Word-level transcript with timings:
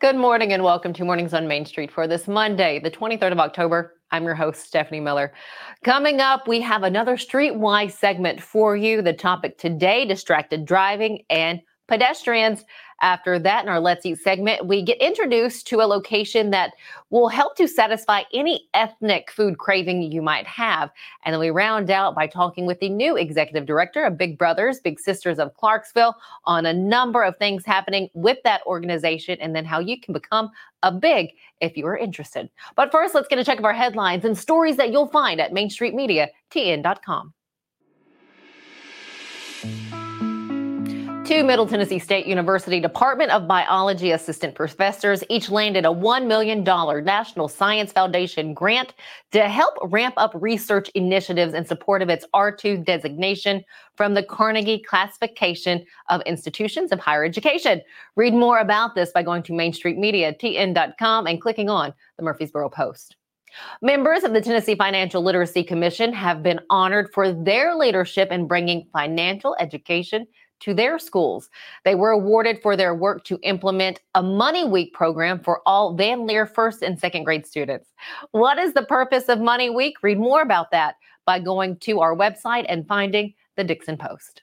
Good 0.00 0.14
morning 0.14 0.52
and 0.52 0.62
welcome 0.62 0.92
to 0.92 1.04
Mornings 1.04 1.34
on 1.34 1.48
Main 1.48 1.66
Street 1.66 1.90
for 1.90 2.06
this 2.06 2.28
Monday, 2.28 2.78
the 2.78 2.88
23rd 2.88 3.32
of 3.32 3.40
October. 3.40 3.96
I'm 4.12 4.22
your 4.22 4.36
host, 4.36 4.64
Stephanie 4.64 5.00
Miller. 5.00 5.32
Coming 5.82 6.20
up, 6.20 6.46
we 6.46 6.60
have 6.60 6.84
another 6.84 7.16
streetwise 7.16 7.90
segment 7.90 8.40
for 8.40 8.76
you. 8.76 9.02
The 9.02 9.12
topic 9.12 9.58
today 9.58 10.04
distracted 10.04 10.66
driving 10.66 11.24
and 11.30 11.60
pedestrians. 11.88 12.64
After 13.00 13.38
that, 13.38 13.62
in 13.62 13.68
our 13.68 13.78
Let's 13.78 14.04
Eat 14.04 14.18
segment, 14.18 14.66
we 14.66 14.82
get 14.82 15.00
introduced 15.00 15.68
to 15.68 15.80
a 15.80 15.86
location 15.86 16.50
that 16.50 16.74
will 17.10 17.28
help 17.28 17.56
to 17.56 17.68
satisfy 17.68 18.22
any 18.34 18.68
ethnic 18.74 19.30
food 19.30 19.58
craving 19.58 20.02
you 20.02 20.20
might 20.20 20.46
have. 20.46 20.90
And 21.24 21.32
then 21.32 21.40
we 21.40 21.50
round 21.50 21.90
out 21.90 22.16
by 22.16 22.26
talking 22.26 22.66
with 22.66 22.80
the 22.80 22.88
new 22.88 23.16
executive 23.16 23.66
director 23.66 24.04
of 24.04 24.18
Big 24.18 24.36
Brothers, 24.36 24.80
Big 24.80 24.98
Sisters 24.98 25.38
of 25.38 25.54
Clarksville 25.54 26.16
on 26.44 26.66
a 26.66 26.72
number 26.72 27.22
of 27.22 27.36
things 27.36 27.64
happening 27.64 28.10
with 28.14 28.38
that 28.42 28.62
organization 28.66 29.38
and 29.40 29.54
then 29.54 29.64
how 29.64 29.78
you 29.78 30.00
can 30.00 30.12
become 30.12 30.50
a 30.82 30.92
big 30.92 31.34
if 31.60 31.76
you 31.76 31.86
are 31.86 31.96
interested. 31.96 32.50
But 32.76 32.90
first, 32.90 33.14
let's 33.14 33.28
get 33.28 33.38
a 33.38 33.44
check 33.44 33.58
of 33.58 33.64
our 33.64 33.72
headlines 33.72 34.24
and 34.24 34.36
stories 34.36 34.76
that 34.76 34.90
you'll 34.90 35.08
find 35.08 35.40
at 35.40 35.52
MainStreetMediaTN.com. 35.52 37.32
Two 41.28 41.44
Middle 41.44 41.66
Tennessee 41.66 41.98
State 41.98 42.24
University 42.24 42.80
Department 42.80 43.30
of 43.32 43.46
Biology 43.46 44.12
assistant 44.12 44.54
professors 44.54 45.22
each 45.28 45.50
landed 45.50 45.84
a 45.84 45.88
$1 45.88 46.26
million 46.26 46.64
National 46.64 47.48
Science 47.48 47.92
Foundation 47.92 48.54
grant 48.54 48.94
to 49.32 49.46
help 49.46 49.74
ramp 49.82 50.14
up 50.16 50.32
research 50.34 50.88
initiatives 50.94 51.52
in 51.52 51.66
support 51.66 52.00
of 52.00 52.08
its 52.08 52.24
R2 52.34 52.82
designation 52.82 53.62
from 53.94 54.14
the 54.14 54.22
Carnegie 54.22 54.82
Classification 54.82 55.84
of 56.08 56.22
Institutions 56.22 56.92
of 56.92 56.98
Higher 56.98 57.26
Education. 57.26 57.82
Read 58.16 58.32
more 58.32 58.60
about 58.60 58.94
this 58.94 59.10
by 59.12 59.22
going 59.22 59.42
to 59.42 59.52
MainStreetMediaTN.com 59.52 61.26
and 61.26 61.42
clicking 61.42 61.68
on 61.68 61.92
the 62.16 62.22
Murfreesboro 62.22 62.70
Post. 62.70 63.16
Members 63.82 64.24
of 64.24 64.32
the 64.32 64.40
Tennessee 64.40 64.76
Financial 64.76 65.22
Literacy 65.22 65.62
Commission 65.62 66.14
have 66.14 66.42
been 66.42 66.60
honored 66.70 67.12
for 67.12 67.32
their 67.32 67.74
leadership 67.74 68.30
in 68.32 68.46
bringing 68.46 68.86
financial 68.94 69.56
education 69.60 70.26
to 70.60 70.74
their 70.74 70.98
schools. 70.98 71.48
They 71.84 71.94
were 71.94 72.10
awarded 72.10 72.60
for 72.62 72.76
their 72.76 72.94
work 72.94 73.24
to 73.24 73.38
implement 73.42 74.00
a 74.14 74.22
Money 74.22 74.64
Week 74.64 74.92
program 74.92 75.40
for 75.40 75.62
all 75.66 75.94
Van 75.94 76.26
Leer 76.26 76.46
first 76.46 76.82
and 76.82 76.98
second 76.98 77.24
grade 77.24 77.46
students. 77.46 77.90
What 78.32 78.58
is 78.58 78.74
the 78.74 78.82
purpose 78.82 79.28
of 79.28 79.40
Money 79.40 79.70
Week? 79.70 79.96
Read 80.02 80.18
more 80.18 80.42
about 80.42 80.70
that 80.70 80.96
by 81.26 81.38
going 81.38 81.76
to 81.78 82.00
our 82.00 82.16
website 82.16 82.66
and 82.68 82.86
finding 82.86 83.34
the 83.56 83.64
Dickson 83.64 83.96
Post. 83.96 84.42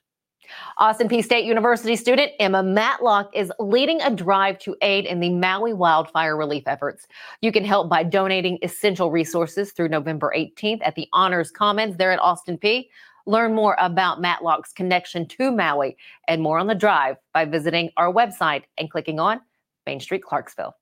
Austin 0.78 1.08
Peay 1.08 1.24
State 1.24 1.46
University 1.46 1.96
student 1.96 2.32
Emma 2.40 2.62
Matlock 2.62 3.30
is 3.34 3.52
leading 3.60 4.02
a 4.02 4.12
drive 4.12 4.60
to 4.60 4.76
aid 4.82 5.06
in 5.06 5.20
the 5.20 5.30
Maui 5.30 5.74
wildfire 5.74 6.38
relief 6.38 6.64
efforts. 6.68 7.08
You 7.42 7.52
can 7.52 7.66
help 7.66 7.90
by 7.90 8.04
donating 8.04 8.60
essential 8.62 9.12
resources 9.12 9.72
through 9.72 9.90
November 9.90 10.34
18th 10.36 10.82
at 10.84 10.96
the 10.96 11.08
Honors 11.14 11.52
Commons 11.52 11.98
there 11.98 12.12
at 12.12 12.20
Austin 12.20 12.58
Peay. 12.58 12.88
Learn 13.28 13.56
more 13.56 13.76
about 13.80 14.22
Matlock's 14.22 14.72
connection 14.72 15.28
to 15.30 15.52
Maui 15.52 15.98
and 16.28 16.44
more 16.44 16.60
on 16.60 16.68
the 16.68 16.76
drive 16.76 17.18
by 17.34 17.46
visiting 17.46 17.90
our 17.98 18.14
website 18.14 18.66
and 18.78 18.92
clicking 18.92 19.20
on 19.20 19.42
Main 19.88 20.00
Street 20.00 20.22
Clarksville. 20.24 20.76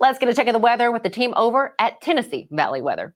Let's 0.00 0.18
get 0.18 0.30
a 0.30 0.34
check 0.34 0.46
of 0.46 0.54
the 0.54 0.58
weather 0.58 0.90
with 0.90 1.02
the 1.02 1.10
team 1.10 1.34
over 1.36 1.74
at 1.78 2.00
Tennessee 2.00 2.48
Valley 2.50 2.80
Weather. 2.80 3.14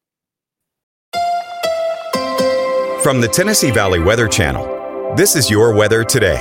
From 3.02 3.22
the 3.22 3.28
Tennessee 3.32 3.70
Valley 3.70 4.00
Weather 4.00 4.28
Channel, 4.28 5.14
this 5.16 5.34
is 5.34 5.48
your 5.48 5.74
weather 5.74 6.04
today. 6.04 6.36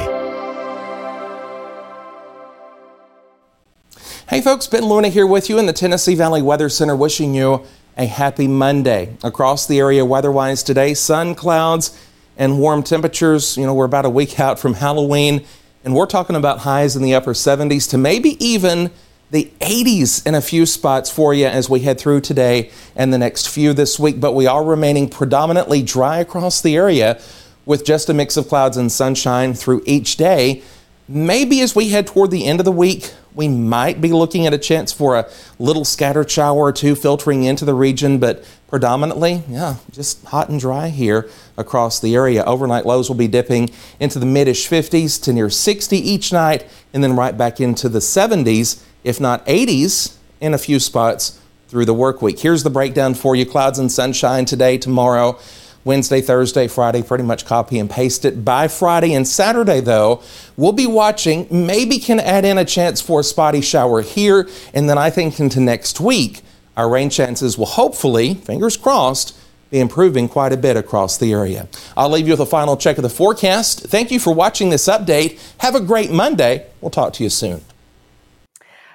Hey 4.27 4.41
folks, 4.41 4.67
Ben 4.67 4.83
Luna 4.83 5.07
here 5.07 5.25
with 5.25 5.49
you 5.49 5.59
in 5.59 5.65
the 5.65 5.71
Tennessee 5.71 6.15
Valley 6.15 6.41
Weather 6.41 6.67
Center 6.67 6.95
wishing 6.97 7.33
you 7.33 7.63
a 7.95 8.05
happy 8.05 8.47
Monday. 8.47 9.15
Across 9.23 9.67
the 9.67 9.79
area 9.79 10.03
weather-wise 10.03 10.61
today, 10.61 10.93
sun, 10.93 11.33
clouds, 11.33 11.97
and 12.37 12.59
warm 12.59 12.83
temperatures. 12.83 13.57
You 13.57 13.65
know, 13.65 13.73
we're 13.73 13.85
about 13.85 14.05
a 14.05 14.09
week 14.09 14.39
out 14.39 14.59
from 14.59 14.75
Halloween, 14.75 15.45
and 15.83 15.95
we're 15.95 16.05
talking 16.05 16.35
about 16.35 16.59
highs 16.59 16.95
in 16.95 17.01
the 17.01 17.13
upper 17.15 17.33
70s 17.33 17.89
to 17.89 17.97
maybe 17.97 18.43
even 18.43 18.91
the 19.29 19.51
80s 19.59 20.25
in 20.25 20.35
a 20.35 20.41
few 20.41 20.65
spots 20.65 21.09
for 21.09 21.33
you 21.33 21.47
as 21.47 21.69
we 21.69 21.81
head 21.81 21.99
through 21.99 22.21
today 22.21 22.71
and 22.95 23.11
the 23.11 23.17
next 23.17 23.49
few 23.49 23.73
this 23.73 23.99
week. 23.99 24.21
But 24.21 24.33
we 24.33 24.47
are 24.47 24.63
remaining 24.63 25.09
predominantly 25.09 25.83
dry 25.83 26.19
across 26.19 26.61
the 26.61 26.75
area 26.77 27.19
with 27.65 27.83
just 27.83 28.09
a 28.09 28.13
mix 28.13 28.37
of 28.37 28.47
clouds 28.47 28.77
and 28.77 28.89
sunshine 28.89 29.53
through 29.53 29.83
each 29.85 30.15
day. 30.15 30.61
Maybe 31.09 31.61
as 31.61 31.75
we 31.75 31.89
head 31.89 32.07
toward 32.07 32.31
the 32.31 32.45
end 32.45 32.59
of 32.59 32.65
the 32.65 32.71
week, 32.71 33.13
we 33.37 33.47
might 33.47 34.01
be 34.01 34.11
looking 34.11 34.47
at 34.47 34.53
a 34.53 34.57
chance 34.57 34.91
for 34.91 35.15
a 35.15 35.29
little 35.59 35.85
scattered 35.85 36.29
shower 36.29 36.57
or 36.57 36.73
two 36.73 36.95
filtering 36.95 37.43
into 37.43 37.65
the 37.65 37.73
region, 37.75 38.17
but 38.17 38.43
predominantly, 38.67 39.43
yeah, 39.47 39.75
just 39.91 40.25
hot 40.25 40.49
and 40.49 40.59
dry 40.59 40.89
here 40.89 41.29
across 41.55 41.99
the 41.99 42.15
area. 42.15 42.43
Overnight 42.43 42.87
lows 42.87 43.09
will 43.09 43.15
be 43.15 43.27
dipping 43.27 43.69
into 43.99 44.17
the 44.17 44.25
midish 44.25 44.67
50s 44.67 45.21
to 45.21 45.31
near 45.31 45.51
60 45.51 45.95
each 45.95 46.33
night, 46.33 46.67
and 46.93 47.03
then 47.03 47.15
right 47.15 47.37
back 47.37 47.61
into 47.61 47.87
the 47.87 47.99
70s, 47.99 48.83
if 49.03 49.21
not 49.21 49.45
80s, 49.45 50.17
in 50.41 50.55
a 50.55 50.57
few 50.57 50.79
spots 50.79 51.39
through 51.67 51.85
the 51.85 51.93
work 51.93 52.23
week. 52.23 52.39
Here's 52.39 52.63
the 52.63 52.71
breakdown 52.71 53.13
for 53.13 53.35
you 53.35 53.45
clouds 53.45 53.77
and 53.77 53.91
sunshine 53.91 54.45
today, 54.45 54.79
tomorrow. 54.79 55.39
Wednesday, 55.87 56.21
Thursday, 56.21 56.67
Friday, 56.67 57.01
pretty 57.01 57.23
much 57.23 57.45
copy 57.45 57.79
and 57.79 57.89
paste 57.89 58.25
it. 58.25 58.45
By 58.45 58.67
Friday 58.67 59.13
and 59.13 59.27
Saturday, 59.27 59.79
though, 59.79 60.21
we'll 60.57 60.73
be 60.73 60.85
watching. 60.85 61.47
Maybe 61.49 61.97
can 61.97 62.19
add 62.19 62.45
in 62.45 62.57
a 62.57 62.65
chance 62.65 63.01
for 63.01 63.21
a 63.21 63.23
spotty 63.23 63.61
shower 63.61 64.01
here. 64.01 64.47
And 64.73 64.89
then 64.89 64.97
I 64.97 65.09
think 65.09 65.39
into 65.39 65.59
next 65.59 65.99
week, 65.99 66.41
our 66.75 66.89
rain 66.89 67.09
chances 67.09 67.57
will 67.57 67.65
hopefully, 67.65 68.35
fingers 68.35 68.77
crossed, 68.77 69.35
be 69.71 69.79
improving 69.79 70.29
quite 70.29 70.53
a 70.53 70.57
bit 70.57 70.77
across 70.77 71.17
the 71.17 71.31
area. 71.31 71.67
I'll 71.95 72.09
leave 72.09 72.27
you 72.27 72.33
with 72.33 72.41
a 72.41 72.45
final 72.45 72.77
check 72.77 72.97
of 72.97 73.03
the 73.03 73.09
forecast. 73.09 73.81
Thank 73.81 74.11
you 74.11 74.19
for 74.19 74.33
watching 74.33 74.69
this 74.69 74.87
update. 74.87 75.39
Have 75.59 75.73
a 75.73 75.81
great 75.81 76.11
Monday. 76.11 76.67
We'll 76.81 76.91
talk 76.91 77.13
to 77.13 77.23
you 77.23 77.29
soon. 77.29 77.63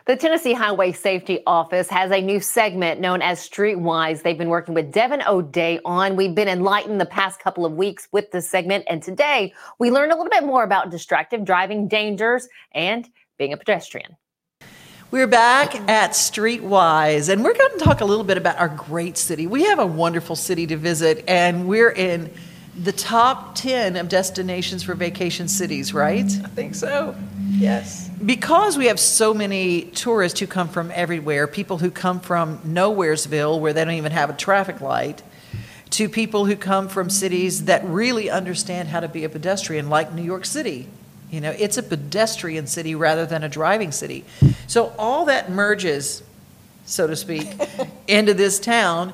The 0.04 0.16
Tennessee 0.16 0.52
Highway 0.52 0.90
Safety 0.90 1.38
Office 1.46 1.88
has 1.88 2.10
a 2.10 2.20
new 2.20 2.40
segment 2.40 3.00
known 3.00 3.22
as 3.22 3.38
Streetwise. 3.38 4.24
They've 4.24 4.36
been 4.36 4.48
working 4.48 4.74
with 4.74 4.90
Devon 4.90 5.22
O'Day 5.24 5.78
on. 5.84 6.16
We've 6.16 6.34
been 6.34 6.48
enlightened 6.48 7.00
the 7.00 7.06
past 7.06 7.38
couple 7.38 7.64
of 7.64 7.74
weeks 7.74 8.08
with 8.10 8.32
this 8.32 8.50
segment, 8.50 8.84
and 8.90 9.00
today 9.00 9.54
we 9.78 9.92
learned 9.92 10.10
a 10.10 10.16
little 10.16 10.28
bit 10.28 10.42
more 10.42 10.64
about 10.64 10.90
distracted 10.90 11.44
driving 11.44 11.86
dangers 11.86 12.48
and 12.72 13.08
being 13.38 13.52
a 13.52 13.56
pedestrian. 13.56 14.16
We're 15.12 15.28
back 15.28 15.76
at 15.88 16.10
Streetwise, 16.12 17.28
and 17.28 17.44
we're 17.44 17.54
going 17.54 17.78
to 17.78 17.84
talk 17.84 18.00
a 18.00 18.04
little 18.04 18.24
bit 18.24 18.38
about 18.38 18.58
our 18.58 18.70
great 18.70 19.16
city. 19.16 19.46
We 19.46 19.66
have 19.66 19.78
a 19.78 19.86
wonderful 19.86 20.34
city 20.34 20.66
to 20.66 20.76
visit, 20.76 21.22
and 21.28 21.68
we're 21.68 21.92
in 21.92 22.28
the 22.74 22.92
top 22.92 23.54
10 23.54 23.96
of 23.96 24.08
destinations 24.08 24.82
for 24.82 24.94
vacation 24.94 25.48
cities, 25.48 25.92
right? 25.92 26.24
I 26.24 26.48
think 26.48 26.74
so. 26.74 27.14
Yes. 27.50 28.08
Because 28.24 28.78
we 28.78 28.86
have 28.86 28.98
so 28.98 29.34
many 29.34 29.82
tourists 29.82 30.40
who 30.40 30.46
come 30.46 30.68
from 30.68 30.90
everywhere, 30.94 31.46
people 31.46 31.78
who 31.78 31.90
come 31.90 32.20
from 32.20 32.58
Nowheresville, 32.60 33.60
where 33.60 33.72
they 33.72 33.84
don't 33.84 33.94
even 33.94 34.12
have 34.12 34.30
a 34.30 34.34
traffic 34.34 34.80
light, 34.80 35.22
to 35.90 36.08
people 36.08 36.46
who 36.46 36.56
come 36.56 36.88
from 36.88 37.10
cities 37.10 37.66
that 37.66 37.84
really 37.84 38.30
understand 38.30 38.88
how 38.88 39.00
to 39.00 39.08
be 39.08 39.24
a 39.24 39.28
pedestrian, 39.28 39.90
like 39.90 40.14
New 40.14 40.22
York 40.22 40.46
City. 40.46 40.88
You 41.30 41.40
know, 41.40 41.50
it's 41.50 41.76
a 41.76 41.82
pedestrian 41.82 42.66
city 42.66 42.94
rather 42.94 43.26
than 43.26 43.44
a 43.44 43.48
driving 43.48 43.92
city. 43.92 44.24
So 44.66 44.94
all 44.98 45.26
that 45.26 45.50
merges, 45.50 46.22
so 46.86 47.06
to 47.06 47.16
speak, 47.16 47.48
into 48.08 48.32
this 48.32 48.58
town. 48.58 49.12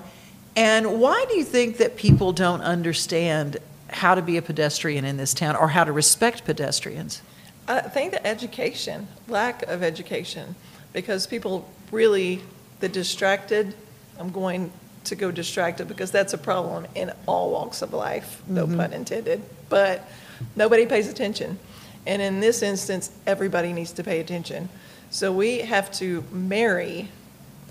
And 0.56 1.00
why 1.00 1.24
do 1.28 1.36
you 1.36 1.44
think 1.44 1.76
that 1.76 1.96
people 1.96 2.32
don't 2.32 2.62
understand 2.62 3.58
how 3.90 4.14
to 4.14 4.22
be 4.22 4.36
a 4.36 4.42
pedestrian 4.42 5.04
in 5.04 5.16
this 5.16 5.32
town 5.32 5.56
or 5.56 5.68
how 5.68 5.84
to 5.84 5.92
respect 5.92 6.44
pedestrians? 6.44 7.22
I 7.66 7.80
think 7.80 8.12
the 8.12 8.26
education, 8.26 9.08
lack 9.28 9.62
of 9.64 9.82
education, 9.82 10.54
because 10.92 11.26
people 11.26 11.68
really, 11.92 12.42
the 12.80 12.88
distracted, 12.88 13.74
I'm 14.18 14.30
going 14.30 14.72
to 15.04 15.14
go 15.14 15.30
distracted 15.30 15.86
because 15.88 16.10
that's 16.10 16.32
a 16.32 16.38
problem 16.38 16.86
in 16.94 17.12
all 17.26 17.50
walks 17.50 17.82
of 17.82 17.92
life, 17.92 18.42
no 18.46 18.66
mm-hmm. 18.66 18.76
pun 18.76 18.92
intended. 18.92 19.42
But 19.68 20.08
nobody 20.56 20.86
pays 20.86 21.08
attention. 21.08 21.58
And 22.06 22.22
in 22.22 22.40
this 22.40 22.62
instance, 22.62 23.10
everybody 23.26 23.72
needs 23.72 23.92
to 23.92 24.04
pay 24.04 24.20
attention. 24.20 24.68
So 25.10 25.32
we 25.32 25.58
have 25.58 25.90
to 25.92 26.24
marry 26.32 27.08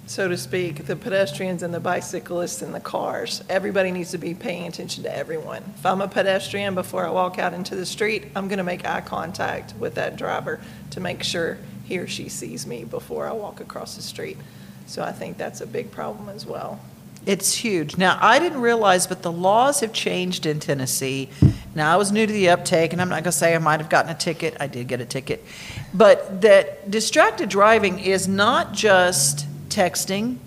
so 0.07 0.29
to 0.29 0.37
speak, 0.37 0.85
the 0.85 0.95
pedestrians 0.95 1.63
and 1.63 1.73
the 1.73 1.81
bicyclists 1.81 2.61
and 2.61 2.73
the 2.73 2.79
cars. 2.79 3.43
Everybody 3.49 3.91
needs 3.91 4.11
to 4.11 4.17
be 4.17 4.33
paying 4.33 4.65
attention 4.65 5.03
to 5.03 5.15
everyone. 5.15 5.63
If 5.75 5.85
I'm 5.85 5.99
a 5.99 6.07
pedestrian 6.07 6.75
before 6.75 7.05
I 7.05 7.09
walk 7.09 7.37
out 7.39 7.53
into 7.53 7.75
the 7.75 7.85
street, 7.85 8.27
I'm 8.33 8.47
going 8.47 8.57
to 8.57 8.63
make 8.63 8.87
eye 8.87 9.01
contact 9.01 9.75
with 9.77 9.95
that 9.95 10.15
driver 10.15 10.61
to 10.91 11.01
make 11.01 11.23
sure 11.23 11.57
he 11.83 11.97
or 11.97 12.07
she 12.07 12.29
sees 12.29 12.65
me 12.65 12.85
before 12.85 13.27
I 13.27 13.33
walk 13.33 13.59
across 13.59 13.97
the 13.97 14.01
street. 14.01 14.37
So 14.85 15.03
I 15.03 15.11
think 15.11 15.37
that's 15.37 15.59
a 15.59 15.67
big 15.67 15.91
problem 15.91 16.29
as 16.29 16.45
well. 16.45 16.79
It's 17.25 17.53
huge. 17.53 17.97
Now, 17.97 18.17
I 18.21 18.39
didn't 18.39 18.61
realize, 18.61 19.05
but 19.07 19.21
the 19.21 19.31
laws 19.31 19.81
have 19.81 19.91
changed 19.91 20.45
in 20.45 20.61
Tennessee 20.61 21.29
Now, 21.75 21.93
I 21.93 21.97
was 21.97 22.11
new 22.11 22.25
to 22.25 22.33
the 22.33 22.49
uptake, 22.49 22.91
and 22.91 23.01
I'm 23.01 23.09
not 23.09 23.15
going 23.15 23.25
to 23.25 23.31
say 23.31 23.53
I 23.53 23.59
might 23.59 23.79
have 23.81 23.89
gotten 23.89 24.09
a 24.09 24.15
ticket. 24.15 24.57
I 24.59 24.65
did 24.65 24.87
get 24.87 24.99
a 24.99 25.05
ticket. 25.05 25.45
But 25.93 26.41
that 26.41 26.89
distracted 26.89 27.49
driving 27.49 27.99
is 27.99 28.27
not 28.27 28.73
just 28.73 29.45
texting 29.77 30.37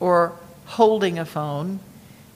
or 0.00 0.32
holding 0.66 1.18
a 1.18 1.24
phone, 1.24 1.78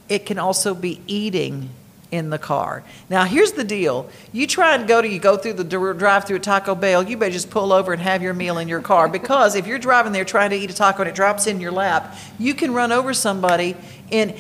it 0.09 0.25
can 0.25 0.39
also 0.39 0.75
be 0.75 1.01
eating 1.07 1.71
in 2.13 2.31
the 2.31 2.39
car. 2.39 2.85
Now, 3.11 3.25
here's 3.25 3.53
the 3.53 3.65
deal. 3.65 4.09
You 4.33 4.47
try 4.47 4.77
and 4.77 4.87
go 4.87 5.03
to 5.03 5.09
you 5.09 5.19
go 5.19 5.37
through 5.37 5.55
the 5.55 5.65
drive 5.65 6.27
through 6.27 6.37
at 6.37 6.45
Taco 6.45 6.77
Bell, 6.77 7.03
you 7.03 7.17
better 7.17 7.33
just 7.33 7.51
pull 7.51 7.73
over 7.73 7.93
and 7.93 8.01
have 8.01 8.23
your 8.23 8.35
meal 8.35 8.59
in 8.59 8.69
your 8.69 8.81
car 8.81 9.09
because 9.09 9.57
if 9.57 9.67
you're 9.67 9.81
driving 9.81 10.13
there 10.13 10.25
trying 10.25 10.51
to 10.51 10.57
eat 10.57 10.71
a 10.71 10.75
taco 10.75 11.03
and 11.03 11.09
it 11.09 11.17
drops 11.17 11.49
in 11.49 11.61
your 11.61 11.73
lap, 11.73 12.17
you 12.39 12.55
can 12.55 12.73
run 12.73 12.93
over 12.93 13.13
somebody 13.13 13.75
and 14.13 14.35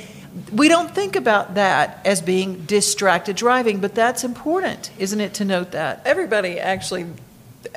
we 0.52 0.69
don't 0.69 0.94
think 0.94 1.16
about 1.16 1.55
that 1.55 2.00
as 2.05 2.20
being 2.20 2.64
distracted 2.64 3.34
driving, 3.34 3.81
but 3.81 3.94
that's 3.94 4.22
important, 4.22 4.90
isn't 4.99 5.20
it, 5.20 5.34
to 5.34 5.44
note 5.44 5.72
that? 5.72 6.02
Everybody 6.05 6.61
actually, 6.61 7.06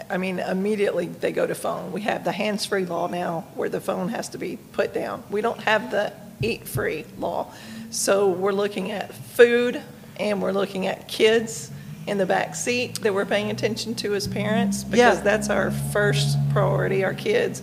I 0.09 0.17
mean, 0.17 0.39
immediately 0.39 1.07
they 1.07 1.31
go 1.31 1.45
to 1.47 1.55
phone. 1.55 1.91
We 1.91 2.01
have 2.01 2.23
the 2.23 2.31
hands-free 2.31 2.85
law 2.85 3.07
now 3.07 3.45
where 3.55 3.69
the 3.69 3.81
phone 3.81 4.09
has 4.09 4.29
to 4.29 4.37
be 4.37 4.57
put 4.73 4.93
down. 4.93 5.23
We 5.29 5.41
don't 5.41 5.61
have 5.63 5.91
the 5.91 6.13
eat-free 6.41 7.05
law. 7.17 7.51
So 7.89 8.29
we're 8.29 8.51
looking 8.51 8.91
at 8.91 9.13
food 9.13 9.81
and 10.19 10.41
we're 10.41 10.51
looking 10.51 10.87
at 10.87 11.07
kids 11.07 11.71
in 12.05 12.17
the 12.17 12.25
back 12.25 12.55
seat 12.55 13.01
that 13.01 13.13
we're 13.13 13.25
paying 13.25 13.49
attention 13.51 13.93
to 13.95 14.15
as 14.15 14.27
parents 14.27 14.83
because 14.83 15.17
Yeah. 15.17 15.21
that's 15.23 15.49
our 15.49 15.71
first 15.71 16.37
priority, 16.51 17.03
our 17.03 17.13
kids. 17.13 17.61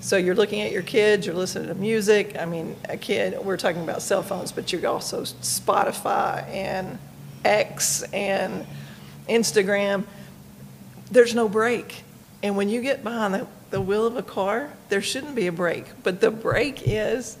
So 0.00 0.16
you're 0.16 0.34
looking 0.34 0.60
at 0.60 0.72
your 0.72 0.82
kids, 0.82 1.26
you're 1.26 1.34
listening 1.34 1.68
to 1.68 1.74
music. 1.74 2.36
I 2.38 2.44
mean, 2.44 2.76
a 2.88 2.96
kid, 2.96 3.38
we're 3.42 3.56
talking 3.56 3.82
about 3.82 4.02
cell 4.02 4.22
phones, 4.22 4.52
but 4.52 4.72
you're 4.72 4.86
also 4.86 5.22
Spotify 5.22 6.46
and 6.50 6.98
X 7.44 8.02
and 8.12 8.66
Instagram. 9.28 10.04
There's 11.14 11.32
no 11.32 11.48
break. 11.48 12.02
And 12.42 12.56
when 12.56 12.68
you 12.68 12.82
get 12.82 13.04
behind 13.04 13.34
the, 13.34 13.46
the 13.70 13.80
wheel 13.80 14.04
of 14.04 14.16
a 14.16 14.22
car, 14.22 14.70
there 14.88 15.00
shouldn't 15.00 15.36
be 15.36 15.46
a 15.46 15.52
break. 15.52 15.84
But 16.02 16.20
the 16.20 16.32
break 16.32 16.82
is 16.84 17.38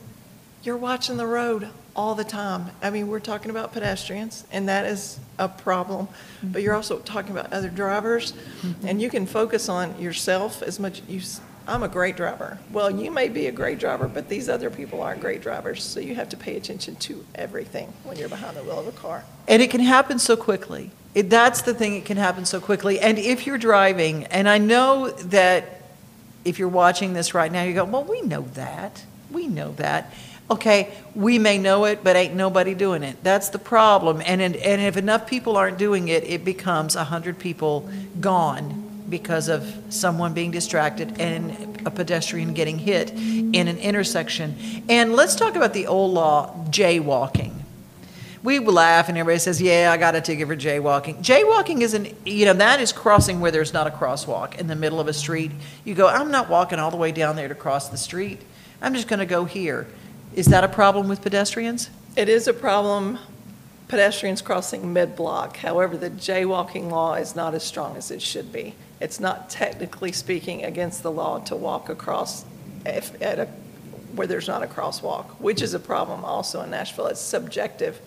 you're 0.62 0.76
watching 0.76 1.16
the 1.16 1.26
road 1.26 1.68
all 1.96 2.14
the 2.14 2.22
time. 2.22 2.70
I 2.80 2.90
mean, 2.90 3.08
we're 3.08 3.18
talking 3.18 3.50
about 3.50 3.72
pedestrians, 3.72 4.44
and 4.52 4.68
that 4.68 4.86
is 4.86 5.18
a 5.40 5.48
problem. 5.48 6.06
But 6.40 6.62
you're 6.62 6.72
mm-hmm. 6.72 6.76
also 6.76 7.00
talking 7.00 7.32
about 7.32 7.52
other 7.52 7.68
drivers, 7.68 8.32
mm-hmm. 8.32 8.86
and 8.86 9.02
you 9.02 9.10
can 9.10 9.26
focus 9.26 9.68
on 9.68 10.00
yourself 10.00 10.62
as 10.62 10.78
much. 10.78 11.02
As 11.02 11.08
you, 11.08 11.20
I'm 11.66 11.82
a 11.82 11.88
great 11.88 12.16
driver. 12.16 12.58
Well, 12.72 12.90
you 12.90 13.10
may 13.10 13.28
be 13.28 13.46
a 13.46 13.52
great 13.52 13.78
driver, 13.78 14.06
but 14.06 14.28
these 14.28 14.48
other 14.48 14.68
people 14.68 15.02
aren't 15.02 15.20
great 15.20 15.40
drivers. 15.40 15.82
So 15.82 15.98
you 15.98 16.14
have 16.14 16.28
to 16.30 16.36
pay 16.36 16.56
attention 16.56 16.96
to 16.96 17.24
everything 17.34 17.92
when 18.04 18.18
you're 18.18 18.28
behind 18.28 18.56
the 18.56 18.62
wheel 18.62 18.78
of 18.78 18.86
a 18.86 18.92
car. 18.92 19.24
And 19.48 19.62
it 19.62 19.70
can 19.70 19.80
happen 19.80 20.18
so 20.18 20.36
quickly. 20.36 20.90
It, 21.14 21.30
that's 21.30 21.62
the 21.62 21.72
thing, 21.72 21.94
it 21.94 22.04
can 22.04 22.16
happen 22.16 22.44
so 22.44 22.60
quickly. 22.60 23.00
And 23.00 23.18
if 23.18 23.46
you're 23.46 23.58
driving, 23.58 24.24
and 24.24 24.48
I 24.48 24.58
know 24.58 25.10
that 25.10 25.82
if 26.44 26.58
you're 26.58 26.68
watching 26.68 27.14
this 27.14 27.32
right 27.32 27.50
now, 27.50 27.62
you 27.62 27.72
go, 27.72 27.84
well, 27.84 28.04
we 28.04 28.20
know 28.20 28.42
that. 28.54 29.04
We 29.30 29.46
know 29.46 29.72
that. 29.72 30.12
Okay, 30.50 30.92
we 31.14 31.38
may 31.38 31.56
know 31.56 31.86
it, 31.86 32.04
but 32.04 32.16
ain't 32.16 32.34
nobody 32.34 32.74
doing 32.74 33.02
it. 33.02 33.16
That's 33.24 33.48
the 33.48 33.58
problem. 33.58 34.20
And, 34.26 34.42
and, 34.42 34.54
and 34.56 34.82
if 34.82 34.98
enough 34.98 35.26
people 35.26 35.56
aren't 35.56 35.78
doing 35.78 36.08
it, 36.08 36.24
it 36.24 36.44
becomes 36.44 36.96
100 36.96 37.38
people 37.38 37.88
gone 38.20 38.83
because 39.18 39.48
of 39.48 39.62
someone 39.90 40.34
being 40.34 40.50
distracted 40.50 41.20
and 41.20 41.80
a 41.86 41.90
pedestrian 41.90 42.52
getting 42.52 42.78
hit 42.78 43.10
in 43.12 43.68
an 43.68 43.78
intersection. 43.78 44.56
And 44.88 45.14
let's 45.14 45.36
talk 45.36 45.54
about 45.54 45.72
the 45.72 45.86
old 45.86 46.12
law, 46.12 46.52
jaywalking 46.70 47.52
we 48.44 48.58
laugh 48.58 49.08
and 49.08 49.16
everybody 49.16 49.38
says, 49.38 49.60
"Yeah, 49.60 49.90
I 49.90 49.96
got 49.96 50.14
a 50.14 50.20
ticket 50.20 50.46
for 50.46 50.54
jaywalking." 50.54 51.22
Jaywalking 51.22 51.80
is 51.80 51.94
an 51.94 52.14
you 52.26 52.44
know, 52.44 52.52
that 52.52 52.78
is 52.78 52.92
crossing 52.92 53.40
where 53.40 53.50
there's 53.50 53.72
not 53.72 53.86
a 53.86 53.90
crosswalk 53.90 54.56
in 54.56 54.66
the 54.66 54.76
middle 54.76 55.00
of 55.00 55.08
a 55.08 55.14
street. 55.14 55.50
You 55.82 55.94
go, 55.94 56.08
"I'm 56.08 56.30
not 56.30 56.50
walking 56.50 56.78
all 56.78 56.90
the 56.90 56.98
way 56.98 57.10
down 57.10 57.36
there 57.36 57.48
to 57.48 57.54
cross 57.54 57.88
the 57.88 57.96
street. 57.96 58.42
I'm 58.82 58.94
just 58.94 59.08
going 59.08 59.20
to 59.20 59.26
go 59.26 59.46
here." 59.46 59.86
Is 60.34 60.46
that 60.46 60.62
a 60.62 60.68
problem 60.68 61.08
with 61.08 61.22
pedestrians? 61.22 61.88
It 62.16 62.28
is 62.28 62.46
a 62.46 62.52
problem, 62.52 63.18
pedestrians 63.88 64.42
crossing 64.42 64.92
mid-block. 64.92 65.56
However, 65.58 65.96
the 65.96 66.10
jaywalking 66.10 66.90
law 66.90 67.14
is 67.14 67.34
not 67.34 67.54
as 67.54 67.62
strong 67.62 67.96
as 67.96 68.10
it 68.10 68.20
should 68.20 68.52
be. 68.52 68.74
It's 69.04 69.20
not 69.20 69.50
technically 69.50 70.12
speaking 70.12 70.64
against 70.64 71.02
the 71.02 71.10
law 71.10 71.38
to 71.40 71.54
walk 71.54 71.90
across 71.90 72.46
if, 72.86 73.20
at 73.20 73.38
a, 73.38 73.44
where 74.14 74.26
there's 74.26 74.48
not 74.48 74.62
a 74.62 74.66
crosswalk, 74.66 75.26
which 75.40 75.60
is 75.60 75.74
a 75.74 75.78
problem 75.78 76.24
also 76.24 76.62
in 76.62 76.70
Nashville. 76.70 77.08
It's 77.08 77.20
subjective. 77.20 78.00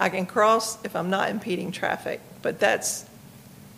I 0.00 0.08
can 0.08 0.24
cross 0.24 0.82
if 0.84 0.96
I'm 0.96 1.10
not 1.10 1.28
impeding 1.28 1.70
traffic, 1.70 2.22
but 2.40 2.58
that's, 2.58 3.04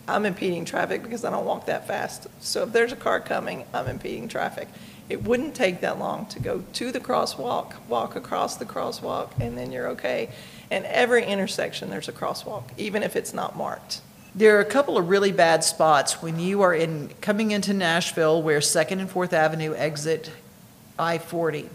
I'm 0.07 0.25
impeding 0.25 0.63
traffic 0.63 1.03
because 1.03 1.25
I 1.25 1.31
don't 1.31 1.43
walk 1.43 1.65
that 1.65 1.89
fast. 1.89 2.27
So 2.39 2.63
if 2.63 2.71
there's 2.71 2.93
a 2.93 2.95
car 2.95 3.19
coming, 3.19 3.65
I'm 3.73 3.87
impeding 3.87 4.29
traffic. 4.29 4.69
It 5.09 5.25
wouldn't 5.25 5.53
take 5.53 5.81
that 5.81 5.99
long 5.99 6.27
to 6.27 6.39
go 6.39 6.63
to 6.71 6.91
the 6.93 7.01
crosswalk, 7.01 7.73
walk 7.89 8.15
across 8.15 8.55
the 8.55 8.65
crosswalk, 8.65 9.31
and 9.41 9.57
then 9.57 9.73
you're 9.73 9.89
okay. 9.89 10.29
And 10.69 10.85
every 10.85 11.25
intersection, 11.25 11.89
there's 11.89 12.07
a 12.07 12.13
crosswalk, 12.13 12.63
even 12.77 13.03
if 13.03 13.17
it's 13.17 13.33
not 13.33 13.57
marked. 13.57 13.99
There 14.33 14.55
are 14.55 14.61
a 14.61 14.65
couple 14.65 14.97
of 14.97 15.09
really 15.09 15.33
bad 15.33 15.61
spots 15.61 16.21
when 16.21 16.39
you 16.39 16.61
are 16.61 16.73
in 16.73 17.09
coming 17.19 17.51
into 17.51 17.73
Nashville 17.73 18.41
where 18.41 18.59
2nd 18.59 19.01
and 19.01 19.09
4th 19.09 19.33
Avenue 19.33 19.75
exit 19.75 20.31
I 20.97 21.17
40 21.17 21.69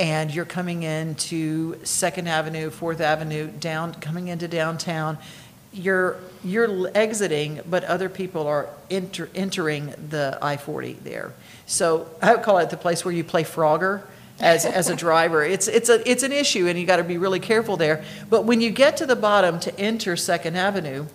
and 0.00 0.32
you're 0.32 0.46
coming 0.46 0.84
into 0.84 1.74
2nd 1.74 2.28
Avenue, 2.28 2.70
4th 2.70 3.00
Avenue, 3.00 3.48
down 3.48 3.92
coming 3.94 4.28
into 4.28 4.48
downtown. 4.48 5.18
You're 5.70 6.18
you're 6.42 6.90
exiting, 6.94 7.60
but 7.68 7.84
other 7.84 8.08
people 8.08 8.46
are 8.46 8.70
enter, 8.90 9.28
entering 9.34 9.92
the 10.08 10.38
I 10.40 10.56
40 10.56 10.94
there. 11.04 11.34
So 11.66 12.08
I 12.22 12.34
would 12.34 12.42
call 12.42 12.56
it 12.56 12.70
the 12.70 12.78
place 12.78 13.04
where 13.04 13.12
you 13.12 13.22
play 13.22 13.44
Frogger 13.44 14.02
as, 14.40 14.64
as 14.64 14.88
a 14.88 14.96
driver. 14.96 15.44
It's, 15.44 15.68
it's, 15.68 15.90
a, 15.90 16.08
it's 16.10 16.22
an 16.22 16.32
issue, 16.32 16.68
and 16.68 16.78
you 16.78 16.86
got 16.86 16.96
to 16.96 17.04
be 17.04 17.18
really 17.18 17.40
careful 17.40 17.76
there. 17.76 18.02
But 18.30 18.44
when 18.46 18.62
you 18.62 18.70
get 18.70 18.96
to 18.98 19.06
the 19.06 19.16
bottom 19.16 19.60
to 19.60 19.78
enter 19.78 20.14
2nd 20.14 20.54
Avenue, 20.54 21.06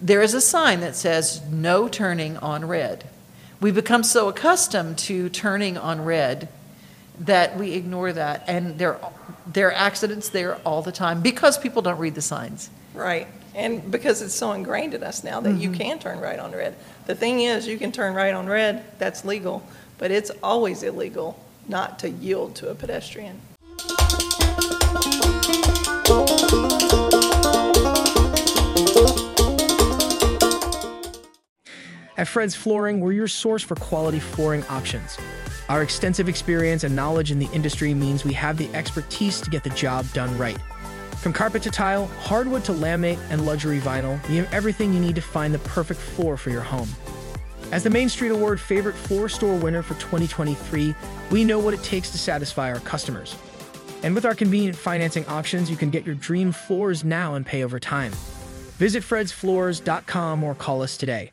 there 0.00 0.22
is 0.22 0.34
a 0.34 0.40
sign 0.40 0.80
that 0.80 0.96
says 0.96 1.42
no 1.50 1.88
turning 1.88 2.36
on 2.38 2.66
red. 2.66 3.04
We 3.60 3.70
become 3.70 4.02
so 4.02 4.28
accustomed 4.28 4.98
to 4.98 5.28
turning 5.28 5.76
on 5.76 6.04
red 6.04 6.48
that 7.20 7.58
we 7.58 7.74
ignore 7.74 8.12
that, 8.12 8.44
and 8.46 8.78
there, 8.78 8.98
there 9.46 9.68
are 9.68 9.74
accidents 9.74 10.30
there 10.30 10.56
all 10.64 10.80
the 10.80 10.92
time 10.92 11.20
because 11.20 11.58
people 11.58 11.82
don't 11.82 11.98
read 11.98 12.14
the 12.14 12.22
signs. 12.22 12.70
Right. 12.94 13.26
And 13.54 13.90
because 13.90 14.22
it's 14.22 14.34
so 14.34 14.52
ingrained 14.52 14.94
in 14.94 15.02
us 15.02 15.22
now 15.22 15.40
that 15.40 15.56
you 15.56 15.68
mm-hmm. 15.70 15.80
can 15.80 15.98
turn 15.98 16.20
right 16.20 16.38
on 16.38 16.52
red. 16.52 16.76
The 17.06 17.14
thing 17.14 17.40
is, 17.40 17.66
you 17.66 17.78
can 17.78 17.92
turn 17.92 18.14
right 18.14 18.32
on 18.32 18.46
red, 18.46 18.84
that's 18.98 19.24
legal, 19.24 19.62
but 19.98 20.10
it's 20.10 20.30
always 20.42 20.82
illegal 20.82 21.38
not 21.68 21.98
to 21.98 22.08
yield 22.08 22.54
to 22.56 22.70
a 22.70 22.74
pedestrian. 22.74 23.40
At 32.20 32.28
Fred's 32.28 32.54
Flooring, 32.54 33.00
we're 33.00 33.12
your 33.12 33.28
source 33.28 33.62
for 33.62 33.76
quality 33.76 34.20
flooring 34.20 34.62
options. 34.64 35.16
Our 35.70 35.82
extensive 35.82 36.28
experience 36.28 36.84
and 36.84 36.94
knowledge 36.94 37.30
in 37.30 37.38
the 37.38 37.48
industry 37.54 37.94
means 37.94 38.26
we 38.26 38.34
have 38.34 38.58
the 38.58 38.68
expertise 38.74 39.40
to 39.40 39.48
get 39.48 39.64
the 39.64 39.70
job 39.70 40.04
done 40.12 40.36
right. 40.36 40.58
From 41.22 41.32
carpet 41.32 41.62
to 41.62 41.70
tile, 41.70 42.08
hardwood 42.20 42.62
to 42.64 42.72
laminate, 42.72 43.18
and 43.30 43.46
luxury 43.46 43.78
vinyl, 43.78 44.20
we 44.28 44.36
have 44.36 44.52
everything 44.52 44.92
you 44.92 45.00
need 45.00 45.14
to 45.14 45.22
find 45.22 45.54
the 45.54 45.60
perfect 45.60 45.98
floor 45.98 46.36
for 46.36 46.50
your 46.50 46.60
home. 46.60 46.90
As 47.72 47.84
the 47.84 47.88
Main 47.88 48.10
Street 48.10 48.32
Award 48.32 48.60
Favorite 48.60 48.96
Floor 48.96 49.30
Store 49.30 49.56
winner 49.56 49.80
for 49.80 49.94
2023, 49.94 50.94
we 51.30 51.42
know 51.42 51.58
what 51.58 51.72
it 51.72 51.82
takes 51.82 52.10
to 52.10 52.18
satisfy 52.18 52.70
our 52.70 52.80
customers. 52.80 53.34
And 54.02 54.14
with 54.14 54.26
our 54.26 54.34
convenient 54.34 54.76
financing 54.76 55.24
options, 55.24 55.70
you 55.70 55.76
can 55.78 55.88
get 55.88 56.04
your 56.04 56.16
dream 56.16 56.52
floors 56.52 57.02
now 57.02 57.34
and 57.34 57.46
pay 57.46 57.64
over 57.64 57.80
time. 57.80 58.12
Visit 58.76 59.04
fredsfloors.com 59.04 60.44
or 60.44 60.54
call 60.54 60.82
us 60.82 60.98
today. 60.98 61.32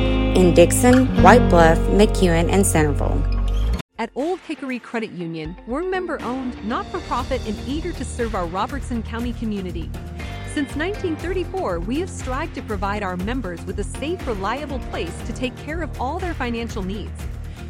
in 0.41 0.55
Dickson, 0.55 1.05
White 1.21 1.47
Bluff, 1.49 1.77
McEwen, 1.89 2.51
and 2.51 2.65
Centerville. 2.65 3.21
At 3.99 4.09
Old 4.15 4.39
Hickory 4.39 4.79
Credit 4.79 5.11
Union, 5.11 5.55
we're 5.67 5.83
member 5.83 6.19
owned, 6.23 6.67
not 6.67 6.87
for 6.87 6.99
profit, 7.01 7.45
and 7.45 7.55
eager 7.67 7.91
to 7.91 8.03
serve 8.03 8.33
our 8.33 8.47
Robertson 8.47 9.03
County 9.03 9.33
community. 9.33 9.87
Since 10.47 10.75
1934, 10.75 11.81
we 11.81 11.99
have 11.99 12.09
strived 12.09 12.55
to 12.55 12.63
provide 12.63 13.03
our 13.03 13.17
members 13.17 13.63
with 13.65 13.77
a 13.81 13.83
safe, 13.83 14.25
reliable 14.25 14.79
place 14.89 15.15
to 15.27 15.33
take 15.33 15.55
care 15.57 15.83
of 15.83 16.01
all 16.01 16.17
their 16.17 16.33
financial 16.33 16.81
needs. 16.81 17.21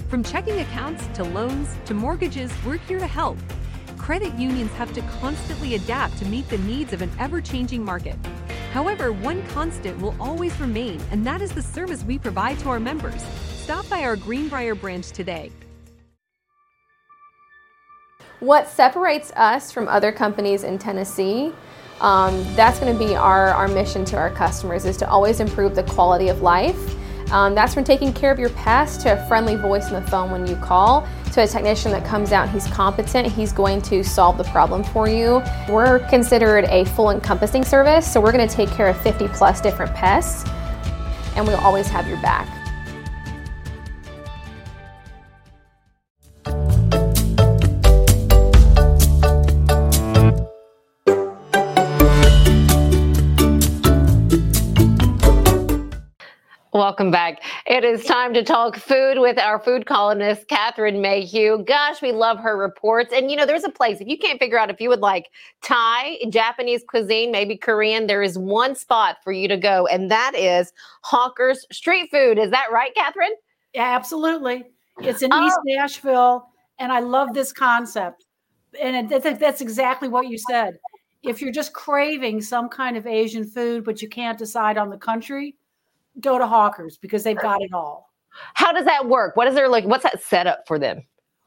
From 0.08 0.24
checking 0.24 0.60
accounts 0.62 1.06
to 1.16 1.26
loans 1.26 1.76
to 1.88 1.94
mortgages, 1.94 2.54
we're 2.66 2.78
here 2.78 3.00
to 3.00 3.08
help. 3.08 3.38
Credit 3.98 4.34
unions 4.36 4.72
have 4.74 4.94
to 4.94 5.02
constantly 5.20 5.76
adapt 5.76 6.18
to 6.20 6.26
meet 6.26 6.48
the 6.48 6.58
needs 6.60 6.94
of 6.94 7.02
an 7.02 7.12
ever 7.20 7.42
changing 7.42 7.84
market. 7.84 8.16
However, 8.72 9.12
one 9.12 9.46
constant 9.48 10.00
will 10.02 10.16
always 10.20 10.60
remain, 10.60 11.02
and 11.12 11.26
that 11.26 11.42
is 11.42 11.52
the 11.52 11.62
service 11.62 12.04
we 12.04 12.18
provide 12.18 12.58
to 12.60 12.70
our 12.70 12.80
members. 12.80 13.22
Stop 13.56 13.88
by 13.90 14.04
our 14.04 14.16
Greenbrier 14.16 14.76
branch 14.76 15.12
today. 15.12 15.52
What 18.40 18.68
separates 18.68 19.32
us 19.36 19.72
from 19.72 19.88
other 19.88 20.12
companies 20.12 20.64
in 20.64 20.80
Tennessee 20.80 21.54
um, 22.02 22.44
that's 22.56 22.80
going 22.80 22.92
to 22.92 22.98
be 22.98 23.16
our, 23.16 23.50
our 23.50 23.68
mission 23.68 24.04
to 24.06 24.18
our 24.18 24.32
customers 24.32 24.86
is 24.86 24.98
to 24.98 25.08
always 25.08 25.40
improve 25.40 25.76
the 25.76 25.84
quality 25.84 26.30
of 26.30 26.42
life. 26.42 26.96
Um, 27.32 27.56
that's 27.56 27.74
from 27.74 27.84
taking 27.84 28.14
care 28.14 28.32
of 28.32 28.40
your 28.40 28.50
pest 28.50 29.02
to 29.02 29.14
a 29.14 29.28
friendly 29.28 29.56
voice 29.56 29.92
on 29.92 30.04
the 30.04 30.10
phone 30.10 30.32
when 30.32 30.46
you 30.46 30.56
call 30.58 31.08
to 31.32 31.44
a 31.44 31.48
technician 31.48 31.92
that 31.92 32.06
comes 32.06 32.32
out, 32.34 32.44
and 32.44 32.52
he's 32.52 32.68
competent, 32.68 33.32
he's 33.32 33.54
going 33.54 33.82
to 33.84 34.04
solve 34.04 34.38
the 34.38 34.44
problem 34.46 34.84
for 34.84 35.08
you. 35.08 35.42
We're 35.70 36.00
considered 36.10 36.66
a 36.66 36.84
full 36.86 37.12
encompassing 37.12 37.64
service, 37.64 38.12
so 38.12 38.20
we're 38.20 38.34
going 38.34 38.48
to 38.48 38.54
take 38.54 38.70
care 38.70 38.90
of 38.90 39.00
50 39.02 39.30
plus 39.30 39.62
different 39.62 39.94
pests, 39.96 40.50
and 41.36 41.48
we'll 41.48 41.60
always 41.62 41.88
have 41.88 42.08
your 42.08 42.22
back. 42.22 42.61
Welcome 56.74 57.12
back. 57.12 57.44
It 57.66 57.84
is 57.84 58.06
time 58.06 58.34
to 58.34 58.44
talk 58.44 58.78
food 58.78 59.20
with 59.20 59.38
our 59.38 59.60
food 59.60 59.86
columnist, 59.86 60.48
Catherine 60.48 61.02
Mayhew. 61.02 61.66
Gosh, 61.66 62.02
we 62.02 62.14
love 62.14 62.40
her 62.40 62.56
reports. 62.56 63.12
And 63.14 63.30
you 63.30 63.36
know, 63.36 63.46
there's 63.46 63.66
a 63.66 63.70
place, 63.70 64.00
if 64.00 64.08
you 64.08 64.18
can't 64.18 64.40
figure 64.40 64.58
out 64.58 64.70
if 64.70 64.80
you 64.80 64.88
would 64.88 65.02
like 65.02 65.32
Thai, 65.62 66.18
Japanese 66.30 66.82
cuisine, 66.88 67.30
maybe 67.30 67.58
Korean, 67.58 68.08
there 68.08 68.24
is 68.24 68.38
one 68.38 68.74
spot 68.74 69.18
for 69.22 69.34
you 69.34 69.50
to 69.50 69.58
go, 69.58 69.86
and 69.88 70.10
that 70.12 70.34
is 70.34 70.72
Hawker's 71.02 71.66
Street 71.74 72.10
Food. 72.10 72.38
Is 72.38 72.52
that 72.52 72.68
right, 72.72 72.96
Catherine? 72.96 73.36
Yeah, 73.74 73.94
absolutely. 73.94 74.64
It's 75.02 75.22
in 75.24 75.34
oh. 75.34 75.46
East 75.46 75.60
Nashville, 75.66 76.48
and 76.80 76.90
I 76.90 77.02
love 77.02 77.34
this 77.34 77.52
concept. 77.52 78.24
And 78.82 79.12
it, 79.12 79.40
that's 79.42 79.60
exactly 79.60 80.08
what 80.08 80.30
you 80.30 80.38
said. 80.38 80.80
If 81.22 81.42
you're 81.42 81.52
just 81.52 81.74
craving 81.74 82.42
some 82.42 82.70
kind 82.70 82.96
of 82.96 83.06
Asian 83.06 83.44
food, 83.44 83.84
but 83.84 84.02
you 84.02 84.08
can't 84.08 84.38
decide 84.38 84.78
on 84.78 84.90
the 84.90 84.98
country, 84.98 85.56
go 86.20 86.38
to 86.38 86.48
Hawkers 86.48 86.98
because 86.98 87.24
they've 87.24 87.38
got 87.38 87.62
it 87.62 87.74
all. 87.74 88.10
How 88.54 88.72
does 88.72 88.86
that 88.86 89.08
work? 89.08 89.36
What 89.36 89.48
is 89.48 89.56
there 89.56 89.68
like? 89.68 89.86
What's 89.86 90.04
that 90.04 90.22
setup 90.24 90.64
for 90.68 90.80
them? 90.80 91.04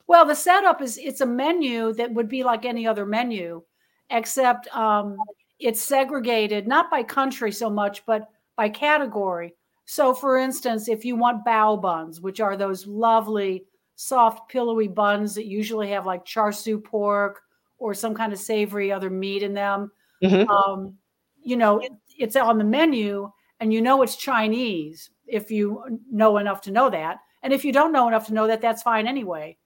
Well, 0.06 0.26
the 0.26 0.34
setup 0.34 0.82
is 0.82 0.98
it's 0.98 1.22
a 1.22 1.26
menu 1.26 1.92
that 1.94 2.12
would 2.12 2.28
be 2.28 2.44
like 2.44 2.64
any 2.64 2.86
other 2.86 3.06
menu, 3.06 3.62
except 4.10 4.68
um, 4.74 5.16
it's 5.58 5.82
segregated 5.82 6.66
not 6.66 6.90
by 6.90 7.02
country 7.02 7.50
so 7.52 7.70
much, 7.70 8.04
but 8.04 8.28
by 8.56 8.68
category. 8.68 9.54
So, 9.86 10.14
for 10.14 10.38
instance, 10.38 10.88
if 10.88 11.04
you 11.04 11.16
want 11.16 11.44
bao 11.44 11.80
buns, 11.80 12.20
which 12.20 12.40
are 12.40 12.56
those 12.56 12.86
lovely, 12.86 13.64
soft, 13.96 14.50
pillowy 14.50 14.88
buns 14.88 15.34
that 15.34 15.46
usually 15.46 15.90
have 15.90 16.06
like 16.06 16.24
char 16.24 16.52
siu 16.52 16.78
pork 16.78 17.40
or 17.78 17.94
some 17.94 18.14
kind 18.14 18.32
of 18.32 18.38
savory 18.38 18.92
other 18.92 19.10
meat 19.10 19.42
in 19.42 19.54
them, 19.54 19.90
mm-hmm. 20.22 20.48
um, 20.48 20.94
you 21.42 21.56
know, 21.56 21.82
it's 22.18 22.36
on 22.36 22.58
the 22.58 22.64
menu 22.64 23.30
and 23.60 23.72
you 23.72 23.80
know 23.80 24.02
it's 24.02 24.16
Chinese 24.16 25.10
if 25.26 25.50
you 25.50 26.00
know 26.10 26.38
enough 26.38 26.60
to 26.62 26.70
know 26.70 26.90
that. 26.90 27.18
And 27.42 27.52
if 27.52 27.64
you 27.64 27.72
don't 27.72 27.92
know 27.92 28.08
enough 28.08 28.26
to 28.26 28.34
know 28.34 28.46
that, 28.46 28.60
that's 28.60 28.82
fine 28.82 29.06
anyway. 29.06 29.56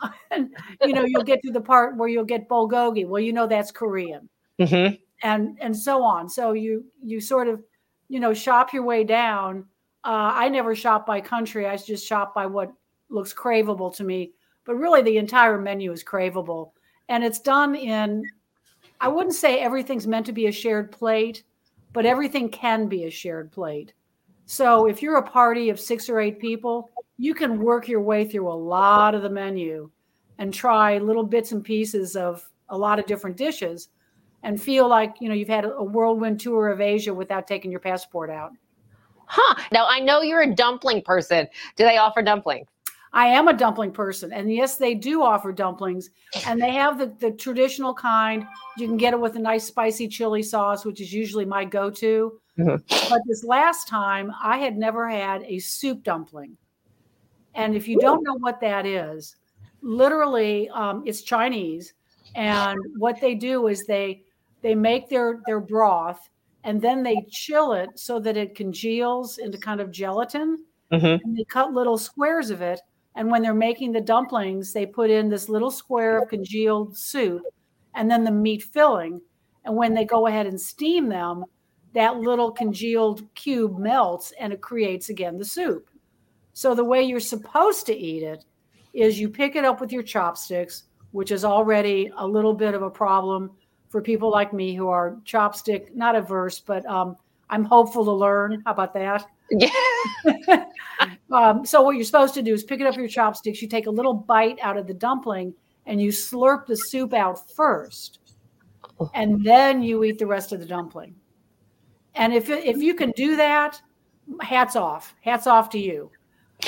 and 0.30 0.50
you 0.82 0.92
know, 0.92 1.04
you'll 1.06 1.22
get 1.22 1.42
to 1.42 1.50
the 1.50 1.60
part 1.60 1.96
where 1.96 2.08
you'll 2.08 2.24
get 2.24 2.48
bulgogi. 2.48 3.06
Well, 3.06 3.22
you 3.22 3.32
know 3.32 3.46
that's 3.46 3.70
Korean, 3.70 4.28
mm-hmm. 4.60 4.94
and 5.22 5.58
and 5.60 5.76
so 5.76 6.02
on. 6.02 6.28
So 6.28 6.52
you 6.52 6.84
you 7.02 7.20
sort 7.20 7.48
of 7.48 7.62
you 8.08 8.20
know 8.20 8.34
shop 8.34 8.72
your 8.72 8.82
way 8.82 9.04
down. 9.04 9.64
Uh, 10.04 10.30
I 10.34 10.48
never 10.48 10.74
shop 10.74 11.06
by 11.06 11.20
country. 11.20 11.66
I 11.66 11.76
just 11.76 12.06
shop 12.06 12.34
by 12.34 12.46
what 12.46 12.72
looks 13.08 13.32
craveable 13.32 13.94
to 13.96 14.04
me. 14.04 14.32
But 14.64 14.76
really, 14.76 15.02
the 15.02 15.16
entire 15.16 15.58
menu 15.58 15.92
is 15.92 16.04
craveable, 16.04 16.72
and 17.08 17.24
it's 17.24 17.40
done 17.40 17.74
in. 17.74 18.24
I 19.00 19.08
wouldn't 19.08 19.34
say 19.34 19.60
everything's 19.60 20.06
meant 20.06 20.26
to 20.26 20.32
be 20.32 20.46
a 20.46 20.52
shared 20.52 20.90
plate, 20.90 21.44
but 21.96 22.04
everything 22.04 22.50
can 22.50 22.88
be 22.88 23.04
a 23.04 23.10
shared 23.10 23.50
plate. 23.50 23.94
So 24.44 24.84
if 24.84 25.00
you're 25.00 25.16
a 25.16 25.22
party 25.22 25.70
of 25.70 25.80
six 25.80 26.10
or 26.10 26.20
eight 26.20 26.38
people, 26.38 26.90
you 27.16 27.32
can 27.32 27.58
work 27.58 27.88
your 27.88 28.02
way 28.02 28.26
through 28.26 28.52
a 28.52 28.52
lot 28.52 29.14
of 29.14 29.22
the 29.22 29.30
menu 29.30 29.90
and 30.36 30.52
try 30.52 30.98
little 30.98 31.22
bits 31.22 31.52
and 31.52 31.64
pieces 31.64 32.14
of 32.14 32.46
a 32.68 32.76
lot 32.76 32.98
of 32.98 33.06
different 33.06 33.38
dishes 33.38 33.88
and 34.42 34.60
feel 34.60 34.86
like 34.86 35.14
you 35.20 35.30
know 35.30 35.34
you've 35.34 35.48
had 35.48 35.64
a 35.64 35.82
whirlwind 35.82 36.38
tour 36.38 36.68
of 36.68 36.82
Asia 36.82 37.14
without 37.14 37.46
taking 37.46 37.70
your 37.70 37.80
passport 37.80 38.28
out. 38.28 38.52
Huh. 39.24 39.54
Now 39.72 39.86
I 39.88 39.98
know 40.00 40.20
you're 40.20 40.42
a 40.42 40.54
dumpling 40.54 41.00
person. 41.00 41.48
Do 41.76 41.84
they 41.84 41.96
offer 41.96 42.20
dumplings? 42.20 42.68
I 43.16 43.28
am 43.28 43.48
a 43.48 43.54
dumpling 43.54 43.92
person. 43.92 44.30
And 44.30 44.52
yes, 44.52 44.76
they 44.76 44.94
do 44.94 45.22
offer 45.22 45.50
dumplings. 45.50 46.10
And 46.46 46.60
they 46.60 46.72
have 46.72 46.98
the, 46.98 47.06
the 47.18 47.30
traditional 47.30 47.94
kind. 47.94 48.46
You 48.76 48.86
can 48.86 48.98
get 48.98 49.14
it 49.14 49.20
with 49.20 49.36
a 49.36 49.38
nice 49.38 49.64
spicy 49.64 50.06
chili 50.06 50.42
sauce, 50.42 50.84
which 50.84 51.00
is 51.00 51.14
usually 51.14 51.46
my 51.46 51.64
go 51.64 51.88
to. 51.88 52.38
Mm-hmm. 52.58 53.08
But 53.08 53.22
this 53.26 53.42
last 53.42 53.88
time, 53.88 54.30
I 54.42 54.58
had 54.58 54.76
never 54.76 55.08
had 55.08 55.44
a 55.44 55.58
soup 55.60 56.02
dumpling. 56.02 56.58
And 57.54 57.74
if 57.74 57.88
you 57.88 57.98
don't 57.98 58.22
know 58.22 58.34
what 58.34 58.60
that 58.60 58.84
is, 58.84 59.36
literally, 59.80 60.68
um, 60.68 61.02
it's 61.06 61.22
Chinese. 61.22 61.94
And 62.34 62.78
what 62.98 63.18
they 63.18 63.34
do 63.34 63.68
is 63.68 63.86
they 63.86 64.24
they 64.60 64.74
make 64.74 65.08
their 65.08 65.40
their 65.46 65.60
broth 65.60 66.28
and 66.64 66.82
then 66.82 67.02
they 67.02 67.24
chill 67.30 67.72
it 67.72 67.88
so 67.94 68.20
that 68.20 68.36
it 68.36 68.54
congeals 68.54 69.38
into 69.38 69.56
kind 69.56 69.80
of 69.80 69.90
gelatin. 69.90 70.66
Mm-hmm. 70.92 71.24
And 71.24 71.38
they 71.38 71.44
cut 71.44 71.72
little 71.72 71.96
squares 71.96 72.50
of 72.50 72.60
it 72.60 72.80
and 73.16 73.30
when 73.30 73.42
they're 73.42 73.54
making 73.54 73.92
the 73.92 74.00
dumplings, 74.00 74.72
they 74.72 74.84
put 74.84 75.10
in 75.10 75.28
this 75.28 75.48
little 75.48 75.70
square 75.70 76.22
of 76.22 76.28
congealed 76.28 76.96
soup 76.96 77.42
and 77.94 78.10
then 78.10 78.24
the 78.24 78.30
meat 78.30 78.62
filling. 78.62 79.20
And 79.64 79.74
when 79.74 79.94
they 79.94 80.04
go 80.04 80.26
ahead 80.26 80.46
and 80.46 80.60
steam 80.60 81.08
them, 81.08 81.44
that 81.94 82.18
little 82.18 82.52
congealed 82.52 83.22
cube 83.34 83.78
melts 83.78 84.32
and 84.38 84.52
it 84.52 84.60
creates 84.60 85.08
again 85.08 85.38
the 85.38 85.44
soup. 85.44 85.88
So 86.52 86.74
the 86.74 86.84
way 86.84 87.02
you're 87.02 87.18
supposed 87.18 87.86
to 87.86 87.96
eat 87.96 88.22
it 88.22 88.44
is 88.92 89.18
you 89.18 89.30
pick 89.30 89.56
it 89.56 89.64
up 89.64 89.80
with 89.80 89.92
your 89.92 90.02
chopsticks, 90.02 90.84
which 91.12 91.32
is 91.32 91.44
already 91.44 92.10
a 92.18 92.26
little 92.26 92.52
bit 92.52 92.74
of 92.74 92.82
a 92.82 92.90
problem 92.90 93.50
for 93.88 94.02
people 94.02 94.30
like 94.30 94.52
me 94.52 94.74
who 94.74 94.88
are 94.88 95.16
chopstick 95.24 95.94
not 95.94 96.14
averse, 96.14 96.60
but 96.60 96.84
um, 96.84 97.16
I'm 97.48 97.64
hopeful 97.64 98.04
to 98.04 98.12
learn. 98.12 98.62
How 98.66 98.72
about 98.72 98.92
that? 98.92 99.26
Yeah. 99.50 99.70
um, 101.32 101.64
so 101.66 101.82
what 101.82 101.96
you're 101.96 102.04
supposed 102.04 102.34
to 102.34 102.42
do 102.42 102.54
is 102.54 102.64
pick 102.64 102.80
it 102.80 102.86
up 102.86 102.92
with 102.92 103.00
your 103.00 103.08
chopsticks. 103.08 103.60
You 103.60 103.68
take 103.68 103.86
a 103.86 103.90
little 103.90 104.14
bite 104.14 104.58
out 104.62 104.76
of 104.76 104.86
the 104.86 104.94
dumpling 104.94 105.54
and 105.86 106.00
you 106.00 106.10
slurp 106.10 106.66
the 106.66 106.76
soup 106.76 107.12
out 107.14 107.50
first, 107.50 108.20
and 109.14 109.44
then 109.44 109.82
you 109.82 110.02
eat 110.04 110.18
the 110.18 110.26
rest 110.26 110.52
of 110.52 110.60
the 110.60 110.66
dumpling. 110.66 111.14
And 112.14 112.32
if 112.34 112.48
if 112.48 112.78
you 112.78 112.94
can 112.94 113.10
do 113.12 113.36
that, 113.36 113.80
hats 114.40 114.76
off, 114.76 115.14
hats 115.20 115.46
off 115.46 115.70
to 115.70 115.78
you. 115.78 116.10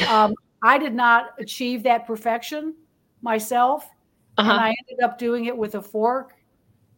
Um, 0.08 0.35
I 0.62 0.78
did 0.78 0.94
not 0.94 1.30
achieve 1.38 1.82
that 1.85 2.06
perfection 2.06 2.75
myself, 3.23 3.88
uh-huh. 4.37 4.50
and 4.50 4.61
I 4.61 4.68
ended 4.68 5.04
up 5.04 5.18
doing 5.18 5.47
it 5.47 5.56
with 5.56 5.75
a 5.75 5.82
fork 5.82 6.35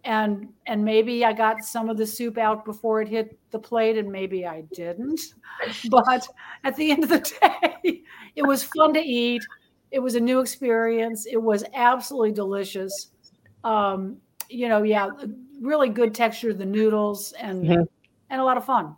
and 0.04 0.49
and 0.66 0.85
maybe 0.85 1.25
I 1.25 1.33
got 1.33 1.62
some 1.62 1.88
of 1.88 1.97
the 1.97 2.07
soup 2.07 2.38
out 2.38 2.64
before 2.64 3.02
it 3.02 3.09
hit 3.09 3.38
the 3.50 3.59
plate, 3.59 3.99
and 3.99 4.11
maybe 4.11 4.47
I 4.47 4.62
didn't. 4.73 5.21
But 5.90 6.26
at 6.64 6.75
the 6.76 6.90
end 6.90 7.04
of 7.04 7.11
the 7.11 7.19
day, 7.21 8.02
it 8.35 8.42
was 8.42 8.62
fun 8.62 8.95
to 8.95 9.00
eat. 9.00 9.42
It 9.90 9.99
was 9.99 10.14
a 10.14 10.21
new 10.21 10.40
experience. 10.40 11.26
It 11.26 11.37
was 11.37 11.64
absolutely 11.75 12.33
delicious. 12.33 13.11
Um, 13.62 14.16
you 14.49 14.69
know, 14.69 14.83
yeah, 14.83 15.11
really 15.61 15.90
good 15.90 16.14
texture 16.14 16.50
of 16.50 16.59
the 16.59 16.64
noodles 16.64 17.33
and 17.33 17.64
mm-hmm. 17.64 17.83
and 18.30 18.40
a 18.40 18.45
lot 18.45 18.57
of 18.57 18.64
fun. 18.64 18.97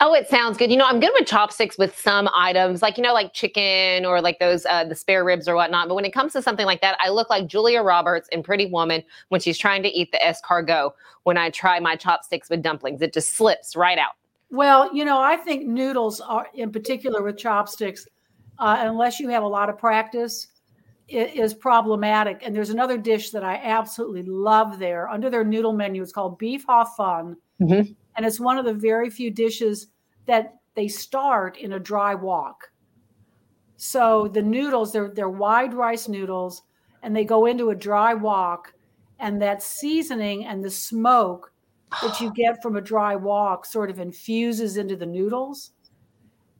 Oh, 0.00 0.14
it 0.14 0.28
sounds 0.28 0.56
good. 0.56 0.70
You 0.70 0.76
know, 0.76 0.86
I'm 0.86 1.00
good 1.00 1.10
with 1.18 1.26
chopsticks 1.26 1.78
with 1.78 1.98
some 1.98 2.28
items, 2.34 2.82
like 2.82 2.96
you 2.96 3.02
know, 3.02 3.12
like 3.12 3.32
chicken 3.32 4.04
or 4.04 4.20
like 4.20 4.38
those 4.38 4.66
uh, 4.66 4.84
the 4.84 4.94
spare 4.94 5.24
ribs 5.24 5.48
or 5.48 5.54
whatnot. 5.54 5.88
But 5.88 5.94
when 5.94 6.04
it 6.04 6.12
comes 6.12 6.32
to 6.34 6.42
something 6.42 6.66
like 6.66 6.80
that, 6.80 6.96
I 7.00 7.08
look 7.08 7.30
like 7.30 7.46
Julia 7.46 7.82
Roberts 7.82 8.28
in 8.28 8.42
Pretty 8.42 8.66
Woman 8.66 9.02
when 9.28 9.40
she's 9.40 9.58
trying 9.58 9.82
to 9.82 9.88
eat 9.88 10.12
the 10.12 10.18
escargot. 10.18 10.92
When 11.24 11.38
I 11.38 11.50
try 11.50 11.80
my 11.80 11.96
chopsticks 11.96 12.50
with 12.50 12.62
dumplings, 12.62 13.00
it 13.02 13.12
just 13.12 13.34
slips 13.34 13.74
right 13.76 13.98
out. 13.98 14.12
Well, 14.50 14.94
you 14.94 15.04
know, 15.04 15.18
I 15.18 15.36
think 15.36 15.66
noodles 15.66 16.20
are 16.20 16.48
in 16.54 16.70
particular 16.70 17.22
with 17.22 17.38
chopsticks, 17.38 18.06
uh, 18.58 18.76
unless 18.80 19.18
you 19.18 19.28
have 19.30 19.42
a 19.42 19.48
lot 19.48 19.68
of 19.68 19.78
practice, 19.78 20.48
is 21.08 21.54
problematic. 21.54 22.40
And 22.42 22.54
there's 22.54 22.70
another 22.70 22.96
dish 22.96 23.30
that 23.30 23.42
I 23.42 23.56
absolutely 23.56 24.22
love 24.22 24.78
there 24.78 25.08
under 25.08 25.30
their 25.30 25.44
noodle 25.44 25.72
menu. 25.72 26.02
It's 26.02 26.12
called 26.12 26.38
beef 26.38 26.64
hao 26.66 26.84
fun. 26.84 27.36
Mm-hmm. 27.60 27.92
And 28.16 28.24
it's 28.24 28.40
one 28.40 28.58
of 28.58 28.64
the 28.64 28.74
very 28.74 29.10
few 29.10 29.30
dishes 29.30 29.88
that 30.26 30.54
they 30.74 30.88
start 30.88 31.56
in 31.58 31.72
a 31.72 31.80
dry 31.80 32.14
wok. 32.14 32.70
So 33.76 34.28
the 34.28 34.42
noodles, 34.42 34.92
they're, 34.92 35.10
they're 35.10 35.28
wide 35.28 35.74
rice 35.74 36.08
noodles, 36.08 36.62
and 37.02 37.14
they 37.14 37.24
go 37.24 37.46
into 37.46 37.70
a 37.70 37.74
dry 37.74 38.14
wok. 38.14 38.72
And 39.18 39.40
that 39.42 39.62
seasoning 39.62 40.46
and 40.46 40.64
the 40.64 40.70
smoke 40.70 41.52
that 42.02 42.20
you 42.20 42.32
get 42.32 42.60
from 42.62 42.76
a 42.76 42.80
dry 42.80 43.14
wok 43.14 43.64
sort 43.64 43.90
of 43.90 44.00
infuses 44.00 44.76
into 44.76 44.96
the 44.96 45.06
noodles. 45.06 45.70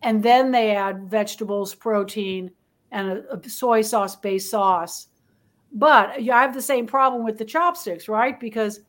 And 0.03 0.23
then 0.23 0.51
they 0.51 0.77
add 0.77 1.09
vegetables, 1.09 1.75
protein, 1.75 2.51
and 2.93 3.09
a, 3.09 3.37
a 3.37 3.49
soy 3.49 3.83
sauce 3.83 4.17
based 4.17 4.51
sauce. 4.51 5.09
But 5.73 6.11
I 6.11 6.43
have 6.43 6.55
the 6.55 6.63
same 6.63 6.87
problem 6.87 7.25
with 7.25 7.39
the 7.39 7.45
chopsticks, 7.45 8.09
right? 8.09 8.39
Because 8.39 8.81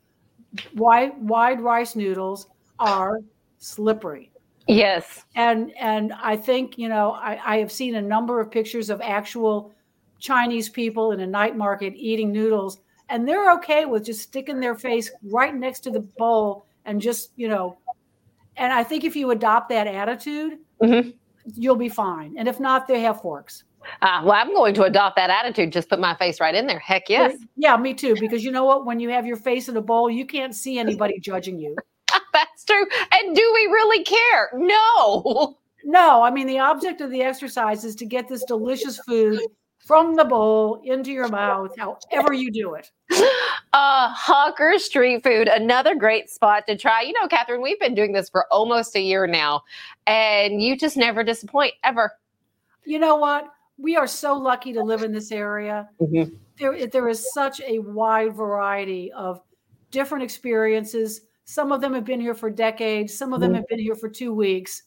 wide, 0.74 1.12
wide 1.20 1.60
rice 1.60 1.96
noodles 1.96 2.46
are 2.78 3.20
slippery. 3.58 4.30
Yes. 4.66 5.24
And 5.34 5.72
and 5.78 6.12
I 6.12 6.36
think, 6.36 6.76
you 6.76 6.88
know, 6.88 7.12
I, 7.12 7.38
I 7.44 7.58
have 7.58 7.70
seen 7.70 7.94
a 7.94 8.02
number 8.02 8.40
of 8.40 8.50
pictures 8.50 8.90
of 8.90 9.00
actual 9.00 9.72
Chinese 10.18 10.68
people 10.68 11.12
in 11.12 11.20
a 11.20 11.26
night 11.26 11.56
market 11.56 11.94
eating 11.96 12.32
noodles, 12.32 12.78
and 13.08 13.26
they're 13.28 13.52
okay 13.52 13.84
with 13.84 14.04
just 14.04 14.22
sticking 14.22 14.60
their 14.60 14.74
face 14.74 15.10
right 15.22 15.54
next 15.54 15.80
to 15.80 15.90
the 15.90 16.00
bowl 16.00 16.66
and 16.84 17.00
just, 17.00 17.30
you 17.36 17.48
know, 17.48 17.78
and 18.56 18.72
I 18.72 18.82
think 18.82 19.04
if 19.04 19.14
you 19.14 19.30
adopt 19.30 19.68
that 19.68 19.86
attitude, 19.86 20.58
mm-hmm. 20.82 21.10
you'll 21.54 21.76
be 21.76 21.88
fine. 21.88 22.34
And 22.38 22.48
if 22.48 22.58
not, 22.58 22.88
they 22.88 23.00
have 23.00 23.20
forks. 23.20 23.64
Uh, 24.02 24.20
well, 24.24 24.32
I'm 24.32 24.52
going 24.52 24.74
to 24.74 24.82
adopt 24.84 25.16
that 25.16 25.30
attitude. 25.30 25.72
Just 25.72 25.88
put 25.88 26.00
my 26.00 26.14
face 26.16 26.40
right 26.40 26.54
in 26.54 26.66
there. 26.66 26.78
Heck 26.78 27.08
yes. 27.08 27.36
Yeah, 27.56 27.76
me 27.76 27.94
too. 27.94 28.16
Because 28.18 28.42
you 28.42 28.50
know 28.50 28.64
what? 28.64 28.84
When 28.84 28.98
you 28.98 29.10
have 29.10 29.26
your 29.26 29.36
face 29.36 29.68
in 29.68 29.76
a 29.76 29.80
bowl, 29.80 30.10
you 30.10 30.26
can't 30.26 30.54
see 30.54 30.78
anybody 30.78 31.20
judging 31.20 31.60
you. 31.60 31.76
That's 32.32 32.64
true. 32.64 32.86
And 33.12 33.34
do 33.34 33.52
we 33.54 33.66
really 33.66 34.04
care? 34.04 34.50
No. 34.54 35.56
No. 35.84 36.22
I 36.22 36.30
mean, 36.30 36.46
the 36.46 36.58
object 36.58 37.00
of 37.00 37.10
the 37.10 37.22
exercise 37.22 37.84
is 37.84 37.94
to 37.96 38.06
get 38.06 38.28
this 38.28 38.44
delicious 38.44 38.98
food 39.06 39.40
from 39.86 40.16
the 40.16 40.24
bowl 40.24 40.80
into 40.84 41.12
your 41.12 41.28
mouth, 41.28 41.70
however 41.78 42.32
you 42.32 42.50
do 42.50 42.74
it. 42.74 42.90
Uh, 43.72 44.08
Hawker 44.08 44.78
Street 44.78 45.22
Food, 45.22 45.48
another 45.48 45.94
great 45.94 46.28
spot 46.28 46.64
to 46.66 46.76
try. 46.76 47.02
You 47.02 47.12
know, 47.12 47.28
Catherine, 47.28 47.62
we've 47.62 47.78
been 47.78 47.94
doing 47.94 48.12
this 48.12 48.28
for 48.28 48.46
almost 48.50 48.96
a 48.96 49.00
year 49.00 49.26
now, 49.26 49.62
and 50.06 50.60
you 50.60 50.76
just 50.76 50.96
never 50.96 51.22
disappoint 51.22 51.74
ever. 51.84 52.10
You 52.84 52.98
know 52.98 53.16
what? 53.16 53.48
We 53.78 53.96
are 53.96 54.06
so 54.06 54.34
lucky 54.34 54.72
to 54.72 54.82
live 54.82 55.02
in 55.02 55.12
this 55.12 55.30
area. 55.30 55.88
Mm-hmm. 56.00 56.34
There, 56.58 56.86
there 56.86 57.08
is 57.08 57.32
such 57.32 57.60
a 57.60 57.78
wide 57.80 58.34
variety 58.34 59.12
of 59.12 59.40
different 59.90 60.24
experiences. 60.24 61.20
Some 61.46 61.70
of 61.70 61.80
them 61.80 61.94
have 61.94 62.04
been 62.04 62.20
here 62.20 62.34
for 62.34 62.50
decades. 62.50 63.16
Some 63.16 63.32
of 63.32 63.40
them 63.40 63.54
have 63.54 63.66
been 63.68 63.78
here 63.78 63.94
for 63.94 64.08
two 64.08 64.34
weeks. 64.34 64.82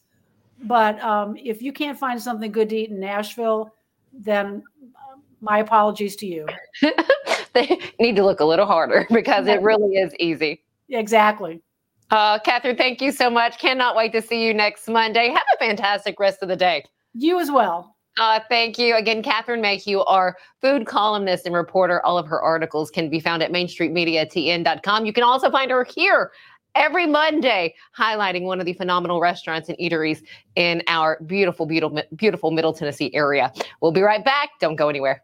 But 0.62 1.02
um, 1.02 1.34
if 1.36 1.62
you 1.62 1.72
can't 1.72 1.98
find 1.98 2.20
something 2.20 2.52
good 2.52 2.68
to 2.68 2.76
eat 2.76 2.90
in 2.90 3.00
Nashville, 3.00 3.74
then 4.12 4.62
uh, 4.94 5.16
my 5.40 5.58
apologies 5.58 6.16
to 6.16 6.26
you. 6.26 6.46
they 7.54 7.80
need 7.98 8.14
to 8.16 8.24
look 8.24 8.40
a 8.40 8.44
little 8.44 8.66
harder 8.66 9.06
because 9.12 9.46
it 9.46 9.62
really 9.62 9.96
is 9.96 10.14
easy. 10.20 10.62
Exactly. 10.90 11.62
Uh, 12.10 12.38
Catherine, 12.40 12.76
thank 12.76 13.00
you 13.00 13.10
so 13.10 13.30
much. 13.30 13.58
Cannot 13.58 13.96
wait 13.96 14.12
to 14.12 14.20
see 14.20 14.44
you 14.44 14.52
next 14.52 14.86
Monday. 14.86 15.28
Have 15.28 15.42
a 15.54 15.58
fantastic 15.58 16.20
rest 16.20 16.42
of 16.42 16.48
the 16.48 16.56
day. 16.56 16.84
You 17.14 17.40
as 17.40 17.50
well. 17.50 17.96
Uh, 18.18 18.40
thank 18.48 18.78
you. 18.78 18.96
Again, 18.96 19.22
Catherine 19.22 19.60
Mayhew, 19.60 20.00
our 20.00 20.36
food 20.60 20.86
columnist 20.86 21.46
and 21.46 21.54
reporter. 21.54 22.04
All 22.04 22.18
of 22.18 22.26
her 22.26 22.42
articles 22.42 22.90
can 22.90 23.08
be 23.08 23.20
found 23.20 23.42
at 23.42 23.52
mainstreetmediatn.com. 23.52 25.06
You 25.06 25.12
can 25.12 25.22
also 25.22 25.50
find 25.50 25.70
her 25.70 25.84
here 25.84 26.32
every 26.74 27.06
Monday, 27.06 27.74
highlighting 27.96 28.42
one 28.42 28.60
of 28.60 28.66
the 28.66 28.72
phenomenal 28.72 29.20
restaurants 29.20 29.68
and 29.68 29.78
eateries 29.78 30.22
in 30.56 30.82
our 30.86 31.18
beautiful, 31.26 31.66
beautiful, 31.66 32.02
beautiful 32.16 32.50
Middle 32.50 32.72
Tennessee 32.72 33.10
area. 33.14 33.52
We'll 33.80 33.92
be 33.92 34.02
right 34.02 34.24
back. 34.24 34.50
Don't 34.60 34.76
go 34.76 34.88
anywhere. 34.88 35.22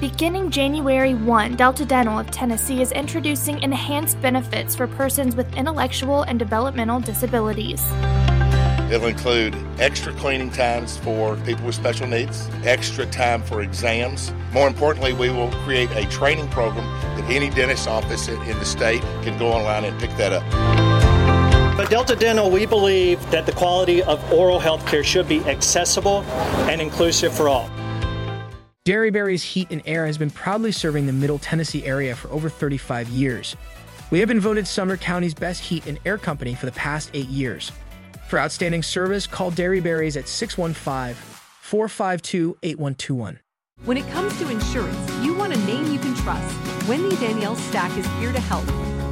Beginning 0.00 0.50
January 0.50 1.14
1, 1.14 1.56
Delta 1.56 1.86
Dental 1.86 2.18
of 2.18 2.30
Tennessee 2.30 2.82
is 2.82 2.92
introducing 2.92 3.62
enhanced 3.62 4.20
benefits 4.20 4.76
for 4.76 4.86
persons 4.86 5.34
with 5.34 5.50
intellectual 5.54 6.24
and 6.24 6.38
developmental 6.38 7.00
disabilities. 7.00 7.82
It'll 8.90 9.06
include 9.06 9.54
extra 9.78 10.12
cleaning 10.14 10.50
times 10.50 10.96
for 10.96 11.36
people 11.36 11.64
with 11.66 11.76
special 11.76 12.08
needs, 12.08 12.48
extra 12.64 13.06
time 13.06 13.40
for 13.40 13.62
exams. 13.62 14.32
More 14.52 14.66
importantly, 14.66 15.12
we 15.12 15.30
will 15.30 15.52
create 15.64 15.88
a 15.92 16.06
training 16.06 16.48
program 16.48 16.84
that 17.16 17.30
any 17.30 17.50
dentist 17.50 17.86
office 17.86 18.26
in 18.26 18.42
in 18.42 18.58
the 18.58 18.64
state 18.64 19.00
can 19.22 19.38
go 19.38 19.52
online 19.52 19.84
and 19.84 19.98
pick 20.00 20.10
that 20.16 20.32
up. 20.32 20.42
At 21.78 21.88
Delta 21.88 22.16
Dental, 22.16 22.50
we 22.50 22.66
believe 22.66 23.18
that 23.30 23.46
the 23.46 23.52
quality 23.52 24.02
of 24.02 24.32
oral 24.32 24.58
health 24.58 24.84
care 24.88 25.04
should 25.04 25.28
be 25.28 25.38
accessible 25.44 26.22
and 26.68 26.80
inclusive 26.80 27.32
for 27.32 27.48
all. 27.48 27.70
Dairyberry's 28.84 29.44
Heat 29.44 29.68
and 29.70 29.82
Air 29.86 30.04
has 30.04 30.18
been 30.18 30.30
proudly 30.30 30.72
serving 30.72 31.06
the 31.06 31.12
Middle 31.12 31.38
Tennessee 31.38 31.84
area 31.84 32.16
for 32.16 32.28
over 32.30 32.48
35 32.48 33.08
years. 33.08 33.56
We 34.10 34.18
have 34.18 34.26
been 34.26 34.40
voted 34.40 34.66
Sumner 34.66 34.96
County's 34.96 35.34
best 35.34 35.62
heat 35.62 35.86
and 35.86 36.00
air 36.04 36.18
company 36.18 36.54
for 36.54 36.66
the 36.66 36.72
past 36.72 37.10
eight 37.14 37.28
years. 37.28 37.70
For 38.30 38.38
outstanding 38.38 38.84
service, 38.84 39.26
call 39.26 39.50
Dairyberries 39.50 40.16
at 40.16 40.28
615 40.28 41.16
452 41.62 42.58
8121. 42.62 43.40
When 43.84 43.96
it 43.96 44.06
comes 44.10 44.38
to 44.38 44.48
insurance, 44.48 44.96
you 45.20 45.34
want 45.34 45.52
a 45.52 45.58
name 45.66 45.90
you 45.92 45.98
can 45.98 46.14
trust. 46.14 46.54
Wendy 46.86 47.16
Danielle 47.16 47.56
Stack 47.56 47.90
is 47.98 48.06
here 48.20 48.30
to 48.32 48.38
help. 48.38 48.64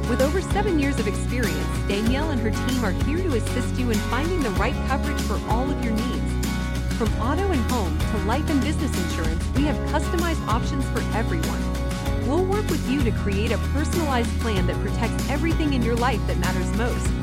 With 0.09 0.21
over 0.21 0.39
seven 0.39 0.79
years 0.79 1.01
of 1.01 1.07
experience, 1.09 1.67
Danielle 1.89 2.31
and 2.31 2.39
her 2.39 2.51
team 2.51 2.85
are 2.85 2.93
here 3.03 3.17
to 3.17 3.35
assist 3.35 3.75
you 3.75 3.91
in 3.91 3.97
finding 4.07 4.39
the 4.39 4.51
right 4.51 4.75
coverage 4.87 5.19
for 5.23 5.37
all 5.49 5.69
of 5.69 5.83
your 5.83 5.93
needs. 5.93 6.47
From 6.95 7.13
auto 7.19 7.51
and 7.51 7.61
home 7.69 7.99
to 7.99 8.17
life 8.19 8.49
and 8.49 8.61
business 8.61 8.97
insurance, 9.03 9.43
we 9.57 9.63
have 9.63 9.75
customized 9.89 10.47
options 10.47 10.85
for 10.91 11.01
everyone. 11.17 11.61
We'll 12.25 12.45
work 12.45 12.69
with 12.69 12.89
you 12.89 13.03
to 13.03 13.11
create 13.11 13.51
a 13.51 13.57
personalized 13.73 14.31
plan 14.39 14.65
that 14.67 14.77
protects 14.77 15.29
everything 15.29 15.73
in 15.73 15.81
your 15.81 15.97
life 15.97 16.25
that 16.27 16.37
matters 16.37 16.71
most. 16.77 17.18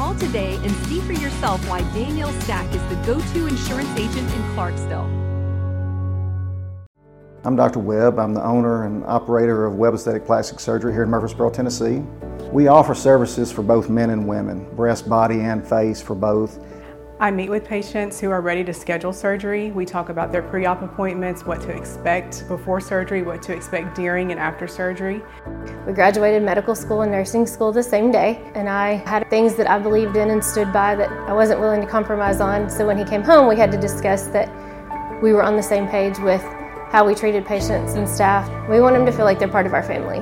Call 0.00 0.14
today 0.14 0.54
and 0.62 0.74
see 0.86 0.98
for 1.02 1.12
yourself 1.12 1.60
why 1.68 1.82
Danielle 1.92 2.32
Stack 2.40 2.74
is 2.74 2.80
the 2.88 2.94
go 3.04 3.20
to 3.20 3.46
insurance 3.46 3.90
agent 3.98 4.32
in 4.32 4.54
Clarksville. 4.54 5.04
I'm 7.44 7.54
Dr. 7.54 7.80
Webb. 7.80 8.18
I'm 8.18 8.32
the 8.32 8.42
owner 8.42 8.86
and 8.86 9.04
operator 9.04 9.66
of 9.66 9.74
Webb 9.74 9.92
Aesthetic 9.92 10.24
Plastic 10.24 10.58
Surgery 10.58 10.94
here 10.94 11.02
in 11.02 11.10
Murfreesboro, 11.10 11.50
Tennessee. 11.50 11.98
We 12.50 12.68
offer 12.68 12.94
services 12.94 13.52
for 13.52 13.60
both 13.60 13.90
men 13.90 14.08
and 14.08 14.26
women, 14.26 14.74
breast, 14.74 15.06
body, 15.06 15.40
and 15.40 15.68
face 15.68 16.00
for 16.00 16.14
both. 16.14 16.58
I 17.20 17.30
meet 17.30 17.50
with 17.50 17.66
patients 17.66 18.18
who 18.18 18.30
are 18.30 18.40
ready 18.40 18.64
to 18.64 18.72
schedule 18.72 19.12
surgery. 19.12 19.70
We 19.72 19.84
talk 19.84 20.08
about 20.08 20.32
their 20.32 20.40
pre 20.40 20.64
op 20.64 20.80
appointments, 20.80 21.44
what 21.44 21.60
to 21.60 21.68
expect 21.68 22.48
before 22.48 22.80
surgery, 22.80 23.20
what 23.20 23.42
to 23.42 23.52
expect 23.52 23.94
during 23.94 24.30
and 24.30 24.40
after 24.40 24.66
surgery. 24.66 25.20
We 25.86 25.92
graduated 25.92 26.42
medical 26.42 26.74
school 26.74 27.02
and 27.02 27.12
nursing 27.12 27.46
school 27.46 27.72
the 27.72 27.82
same 27.82 28.10
day, 28.10 28.50
and 28.54 28.70
I 28.70 28.94
had 28.94 29.28
things 29.28 29.54
that 29.56 29.68
I 29.68 29.78
believed 29.78 30.16
in 30.16 30.30
and 30.30 30.42
stood 30.42 30.72
by 30.72 30.94
that 30.94 31.10
I 31.28 31.34
wasn't 31.34 31.60
willing 31.60 31.82
to 31.82 31.86
compromise 31.86 32.40
on. 32.40 32.70
So 32.70 32.86
when 32.86 32.96
he 32.96 33.04
came 33.04 33.22
home, 33.22 33.46
we 33.48 33.56
had 33.56 33.70
to 33.72 33.78
discuss 33.78 34.28
that 34.28 34.48
we 35.22 35.34
were 35.34 35.42
on 35.42 35.56
the 35.56 35.62
same 35.62 35.88
page 35.88 36.18
with 36.20 36.42
how 36.90 37.06
we 37.06 37.14
treated 37.14 37.44
patients 37.44 37.92
and 37.92 38.08
staff. 38.08 38.48
We 38.66 38.80
want 38.80 38.96
them 38.96 39.04
to 39.04 39.12
feel 39.12 39.26
like 39.26 39.38
they're 39.38 39.46
part 39.46 39.66
of 39.66 39.74
our 39.74 39.82
family. 39.82 40.20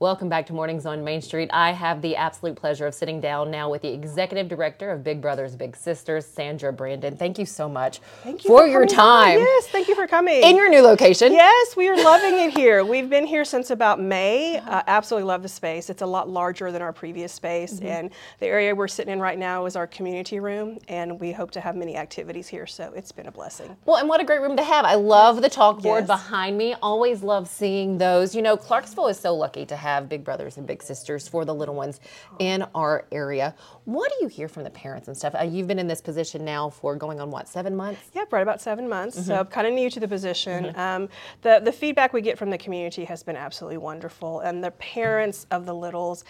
Welcome 0.00 0.28
back 0.28 0.46
to 0.46 0.52
Mornings 0.52 0.86
on 0.86 1.02
Main 1.02 1.20
Street. 1.20 1.50
I 1.52 1.72
have 1.72 2.02
the 2.02 2.14
absolute 2.14 2.54
pleasure 2.54 2.86
of 2.86 2.94
sitting 2.94 3.20
down 3.20 3.50
now 3.50 3.68
with 3.68 3.82
the 3.82 3.92
executive 3.92 4.46
director 4.46 4.92
of 4.92 5.02
Big 5.02 5.20
Brothers 5.20 5.56
Big 5.56 5.74
Sisters, 5.74 6.24
Sandra 6.24 6.72
Brandon. 6.72 7.16
Thank 7.16 7.36
you 7.36 7.44
so 7.44 7.68
much 7.68 7.98
Thank 8.22 8.44
you 8.44 8.48
for, 8.48 8.60
for 8.60 8.66
your 8.68 8.86
time. 8.86 9.38
on. 9.38 9.44
Yes, 9.44 9.66
thank 9.66 9.88
you 9.88 9.96
for 9.96 10.06
coming. 10.06 10.40
In 10.44 10.54
your 10.54 10.68
new 10.70 10.82
location. 10.82 11.32
Yes, 11.32 11.74
we 11.74 11.88
are 11.88 11.96
loving 11.96 12.34
it 12.38 12.56
here. 12.56 12.84
We've 12.84 13.10
been 13.10 13.26
here 13.26 13.44
since 13.44 13.70
about 13.70 14.00
May. 14.00 14.58
Uh, 14.58 14.82
absolutely 14.86 15.26
love 15.26 15.42
the 15.42 15.48
space. 15.48 15.90
It's 15.90 16.02
a 16.02 16.06
lot 16.06 16.28
larger 16.30 16.70
than 16.70 16.80
our 16.80 16.92
previous 16.92 17.32
space, 17.32 17.80
Mhm. 17.80 17.84
and 17.86 18.10
the 18.38 18.46
area 18.46 18.72
we're 18.76 18.86
sitting 18.86 19.12
in 19.12 19.18
right 19.20 19.36
now 19.36 19.66
is 19.66 19.74
our 19.74 19.88
community 19.88 20.38
room, 20.38 20.78
and 20.86 21.18
we 21.18 21.32
hope 21.32 21.50
to 21.50 21.60
have 21.60 21.74
many 21.74 21.96
activities 21.96 22.46
here. 22.46 22.68
So 22.68 22.92
it's 22.94 23.10
been 23.10 23.26
a 23.26 23.32
blessing. 23.32 23.76
Well, 23.84 23.96
and 23.96 24.08
what 24.08 24.20
a 24.20 24.24
great 24.24 24.42
room 24.42 24.56
to 24.58 24.62
have. 24.62 24.84
I 24.84 24.94
love 24.94 25.42
the 25.42 25.50
chalkboard 25.50 26.02
Yes. 26.02 26.06
behind 26.06 26.56
me. 26.56 26.76
Always 26.80 27.24
love 27.24 27.48
seeing 27.48 27.98
those. 27.98 28.32
You 28.36 28.42
know, 28.42 28.56
Clarksville 28.56 29.08
is 29.08 29.18
so 29.18 29.34
lucky 29.34 29.66
to 29.66 29.74
have 29.74 29.87
have 29.88 30.08
big 30.08 30.24
brothers 30.24 30.56
and 30.58 30.66
big 30.66 30.82
sisters 30.82 31.26
for 31.26 31.44
the 31.44 31.54
little 31.54 31.74
ones 31.74 32.00
in 32.38 32.64
our 32.74 33.06
area. 33.12 33.54
What 33.84 34.10
do 34.10 34.16
you 34.20 34.28
hear 34.28 34.48
from 34.48 34.64
the 34.64 34.70
parents 34.70 35.08
and 35.08 35.16
stuff? 35.16 35.34
Uh, 35.34 35.44
you've 35.44 35.66
been 35.66 35.78
in 35.78 35.86
this 35.88 36.00
position 36.00 36.44
now 36.44 36.70
for 36.70 36.94
going 36.94 37.20
on 37.20 37.30
what, 37.30 37.48
seven 37.48 37.74
months? 37.74 38.00
Yep, 38.14 38.32
right 38.32 38.42
about 38.42 38.60
seven 38.60 38.88
months. 38.88 39.24
So 39.24 39.44
Mhm. 39.44 39.50
kind 39.50 39.66
of 39.66 39.72
new 39.72 39.90
to 39.90 40.00
the 40.00 40.08
position. 40.08 40.64
Mhm. 40.66 40.78
Um, 40.78 41.08
the 41.42 41.60
the 41.64 41.72
feedback 41.72 42.12
we 42.12 42.20
get 42.20 42.38
from 42.38 42.50
the 42.50 42.58
community 42.58 43.04
has 43.04 43.22
been 43.22 43.36
absolutely 43.36 43.78
wonderful, 43.78 44.40
and 44.40 44.62
the 44.62 44.70
parents 44.72 45.46
of 45.50 45.66
the 45.66 45.74
littles, 45.74 46.24